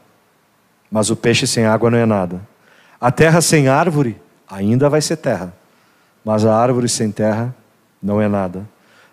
mas 0.89 1.09
o 1.09 1.15
peixe 1.15 1.45
sem 1.45 1.65
água 1.65 1.91
não 1.91 1.97
é 1.97 2.05
nada. 2.05 2.52
A 3.03 3.11
terra 3.11 3.41
sem 3.41 3.67
árvore 3.67 4.15
ainda 4.49 4.89
vai 4.89 5.01
ser 5.01 5.17
terra, 5.17 5.53
mas 6.23 6.45
a 6.45 6.55
árvore 6.55 6.87
sem 6.87 7.11
terra 7.11 7.53
não 8.01 8.21
é 8.21 8.29
nada. 8.29 8.65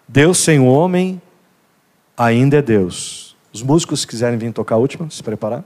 Deus 0.06 0.38
sem 0.38 0.60
o 0.60 0.66
homem 0.66 1.20
ainda 2.16 2.58
é 2.58 2.62
Deus. 2.62 3.36
Os 3.52 3.64
músicos, 3.64 4.02
se 4.02 4.06
quiserem 4.06 4.38
vir 4.38 4.52
tocar 4.52 4.76
a 4.76 4.78
última, 4.78 5.10
se 5.10 5.20
preparar. 5.24 5.64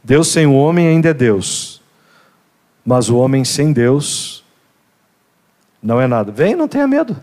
Deus 0.00 0.28
sem 0.28 0.46
o 0.46 0.54
homem 0.54 0.86
ainda 0.86 1.08
é 1.08 1.12
Deus, 1.12 1.82
mas 2.86 3.08
o 3.08 3.16
homem 3.16 3.44
sem 3.44 3.72
Deus 3.72 4.44
não 5.82 6.00
é 6.00 6.06
nada. 6.06 6.30
Vem, 6.30 6.54
não 6.54 6.68
tenha 6.68 6.86
medo. 6.86 7.20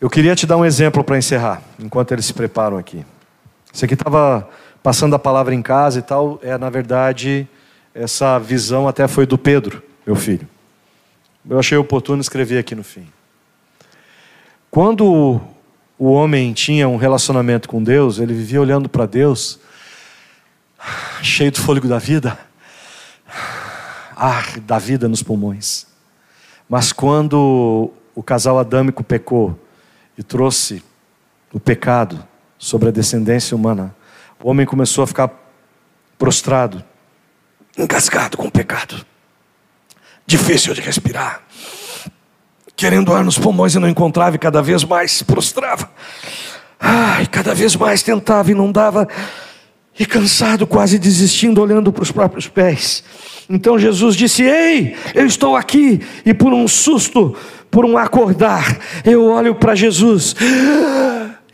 Eu 0.00 0.10
queria 0.10 0.34
te 0.34 0.48
dar 0.48 0.56
um 0.56 0.64
exemplo 0.64 1.04
para 1.04 1.16
encerrar, 1.16 1.62
enquanto 1.78 2.10
eles 2.10 2.26
se 2.26 2.34
preparam 2.34 2.76
aqui. 2.76 3.06
Você 3.72 3.86
que 3.86 3.94
estava 3.94 4.48
passando 4.88 5.14
a 5.14 5.18
palavra 5.18 5.54
em 5.54 5.60
casa 5.60 5.98
e 5.98 6.02
tal, 6.02 6.40
é 6.42 6.56
na 6.56 6.70
verdade 6.70 7.46
essa 7.94 8.38
visão 8.38 8.88
até 8.88 9.06
foi 9.06 9.26
do 9.26 9.36
Pedro, 9.36 9.82
meu 10.06 10.16
filho. 10.16 10.48
Eu 11.46 11.58
achei 11.58 11.76
oportuno 11.76 12.22
escrever 12.22 12.56
aqui 12.56 12.74
no 12.74 12.82
fim. 12.82 13.06
Quando 14.70 15.42
o 15.98 16.10
homem 16.10 16.54
tinha 16.54 16.88
um 16.88 16.96
relacionamento 16.96 17.68
com 17.68 17.82
Deus, 17.82 18.18
ele 18.18 18.32
vivia 18.32 18.62
olhando 18.62 18.88
para 18.88 19.04
Deus, 19.04 19.60
cheio 21.20 21.52
do 21.52 21.60
fôlego 21.60 21.86
da 21.86 21.98
vida, 21.98 22.38
ar 24.16 24.58
da 24.60 24.78
vida 24.78 25.06
nos 25.06 25.22
pulmões. 25.22 25.86
Mas 26.66 26.94
quando 26.94 27.92
o 28.14 28.22
casal 28.22 28.58
adâmico 28.58 29.04
pecou 29.04 29.54
e 30.16 30.22
trouxe 30.22 30.82
o 31.52 31.60
pecado 31.60 32.26
sobre 32.56 32.88
a 32.88 32.90
descendência 32.90 33.54
humana, 33.54 33.94
o 34.42 34.50
homem 34.50 34.64
começou 34.64 35.04
a 35.04 35.06
ficar 35.06 35.30
prostrado, 36.18 36.82
encascado 37.76 38.36
com 38.36 38.46
o 38.46 38.50
pecado, 38.50 39.04
difícil 40.26 40.74
de 40.74 40.80
respirar, 40.80 41.42
querendo 42.76 43.12
ar 43.12 43.24
nos 43.24 43.38
pulmões 43.38 43.74
e 43.74 43.78
não 43.78 43.88
encontrava, 43.88 44.36
e 44.36 44.38
cada 44.38 44.62
vez 44.62 44.84
mais 44.84 45.12
se 45.12 45.24
prostrava, 45.24 45.90
ai, 46.78 47.26
cada 47.26 47.54
vez 47.54 47.74
mais 47.74 48.02
tentava 48.02 48.50
e 48.50 48.54
não 48.54 48.70
dava, 48.70 49.08
e 49.98 50.06
cansado, 50.06 50.66
quase 50.66 50.98
desistindo, 50.98 51.60
olhando 51.60 51.92
para 51.92 52.04
os 52.04 52.12
próprios 52.12 52.46
pés. 52.46 53.02
Então 53.50 53.76
Jesus 53.76 54.14
disse: 54.14 54.44
Ei, 54.44 54.96
eu 55.12 55.26
estou 55.26 55.56
aqui, 55.56 56.00
e 56.24 56.32
por 56.32 56.52
um 56.52 56.68
susto, 56.68 57.34
por 57.68 57.84
um 57.84 57.98
acordar, 57.98 58.78
eu 59.04 59.24
olho 59.24 59.56
para 59.56 59.74
Jesus 59.74 60.36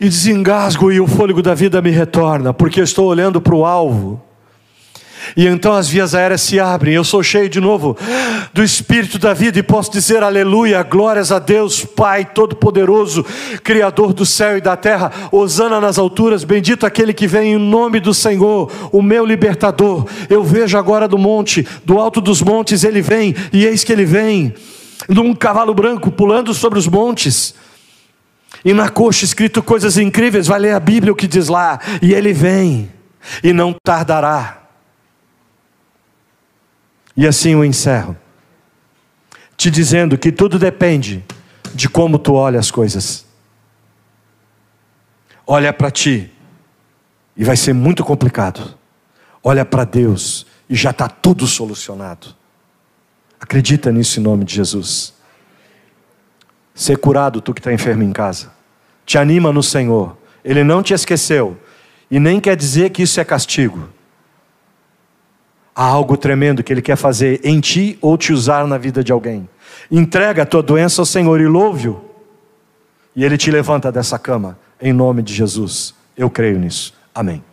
e 0.05 0.09
desengasgo, 0.09 0.93
e 0.93 1.01
o 1.01 1.07
fôlego 1.07 1.41
da 1.41 1.55
vida 1.55 1.81
me 1.81 1.91
retorna, 1.91 2.53
porque 2.53 2.79
eu 2.81 2.85
estou 2.85 3.07
olhando 3.07 3.41
para 3.41 3.55
o 3.55 3.65
alvo. 3.65 4.23
E 5.35 5.47
então 5.47 5.73
as 5.73 5.89
vias 5.89 6.15
aéreas 6.15 6.43
se 6.43 6.61
abrem. 6.61 6.95
Eu 6.95 7.03
sou 7.03 7.23
cheio 7.23 7.49
de 7.49 7.59
novo 7.59 7.97
do 8.53 8.63
Espírito 8.63 9.19
da 9.19 9.33
vida 9.33 9.59
e 9.59 9.63
posso 9.63 9.91
dizer 9.91 10.23
aleluia, 10.23 10.83
glórias 10.83 11.33
a 11.33 11.39
Deus, 11.39 11.83
Pai 11.83 12.27
Todo-Poderoso, 12.27 13.25
Criador 13.63 14.13
do 14.13 14.27
céu 14.27 14.59
e 14.59 14.61
da 14.61 14.77
terra. 14.77 15.11
Hosana 15.33 15.81
nas 15.81 15.97
alturas, 15.97 16.45
bendito 16.45 16.85
aquele 16.85 17.15
que 17.15 17.27
vem 17.27 17.55
em 17.55 17.59
nome 17.59 17.99
do 17.99 18.13
Senhor, 18.13 18.71
o 18.93 19.01
meu 19.01 19.25
libertador. 19.25 20.07
Eu 20.29 20.45
vejo 20.45 20.77
agora 20.77 21.09
do 21.09 21.17
monte, 21.17 21.67
do 21.87 21.99
alto 21.99 22.21
dos 22.21 22.43
montes, 22.43 22.85
ele 22.85 23.01
vem, 23.01 23.35
e 23.51 23.65
eis 23.65 23.83
que 23.83 23.93
ele 23.93 24.05
vem, 24.05 24.53
num 25.09 25.35
cavalo 25.35 25.73
branco, 25.73 26.11
pulando 26.11 26.53
sobre 26.53 26.79
os 26.79 26.87
montes. 26.87 27.55
E 28.65 28.73
na 28.73 28.89
coxa 28.89 29.25
escrito 29.25 29.63
coisas 29.63 29.99
incríveis, 29.99 30.47
vai 30.47 30.59
ler 30.59 30.75
a 30.75 30.81
Bíblia 30.81 31.13
o 31.13 31.17
que 31.17 31.29
diz 31.29 31.49
lá, 31.49 31.79
e 32.01 32.15
ele 32.15 32.33
vem, 32.33 32.91
e 33.43 33.53
não 33.53 33.75
tardará. 33.85 34.63
E 37.17 37.27
assim 37.27 37.51
eu 37.51 37.65
encerro, 37.65 38.17
te 39.57 39.71
dizendo 39.71 40.17
que 40.17 40.33
tudo 40.33 40.59
depende 40.59 41.23
de 41.75 41.89
como 41.89 42.19
tu 42.19 42.33
olha 42.33 42.59
as 42.59 42.71
coisas. 42.71 43.27
Olha 45.47 45.73
para 45.73 45.91
ti, 45.91 46.33
e 47.37 47.45
vai 47.45 47.57
ser 47.57 47.75
muito 47.75 48.03
complicado. 48.03 48.79
Olha 49.43 49.65
para 49.65 49.85
Deus, 49.85 50.47
e 50.71 50.75
já 50.75 50.91
está 50.91 51.07
tudo 51.07 51.47
solucionado. 51.47 52.35
Acredita 53.39 53.93
nisso 53.93 54.19
em 54.19 54.23
nome 54.23 54.43
de 54.43 54.55
Jesus. 54.55 55.13
Ser 56.75 56.97
curado, 56.97 57.43
tu 57.43 57.53
que 57.53 57.61
está 57.61 57.71
enfermo 57.71 58.03
em 58.03 58.11
casa. 58.11 58.54
Te 59.05 59.19
anima 59.19 59.53
no 59.53 59.63
Senhor. 59.63 60.17
Ele 60.45 60.65
não 60.65 60.83
te 60.83 60.95
esqueceu. 60.95 61.57
E 62.11 62.21
nem 62.21 62.41
quer 62.41 62.57
dizer 62.57 62.91
que 62.91 63.03
isso 63.03 63.21
é 63.21 63.25
castigo 63.25 63.89
há 65.75 65.85
algo 65.85 66.17
tremendo 66.17 66.63
que 66.63 66.73
Ele 66.73 66.81
quer 66.81 66.97
fazer 66.97 67.41
em 67.43 67.61
ti 67.61 67.99
ou 68.01 68.17
te 68.17 68.33
usar 68.33 68.67
na 68.67 68.79
vida 68.79 69.03
de 69.03 69.11
alguém. 69.11 69.49
Entrega 69.91 70.43
a 70.43 70.47
tua 70.47 70.63
doença 70.63 71.03
ao 71.03 71.07
Senhor 71.07 71.41
e 71.41 71.47
louve-o, 71.47 72.03
e 73.17 73.25
Ele 73.25 73.37
te 73.37 73.51
levanta 73.51 73.91
dessa 73.91 74.19
cama 74.19 74.59
em 74.81 74.93
nome 74.93 75.23
de 75.23 75.35
Jesus. 75.35 75.95
Eu 76.17 76.31
creio 76.31 76.59
nisso. 76.59 76.95
Amém. 77.15 77.45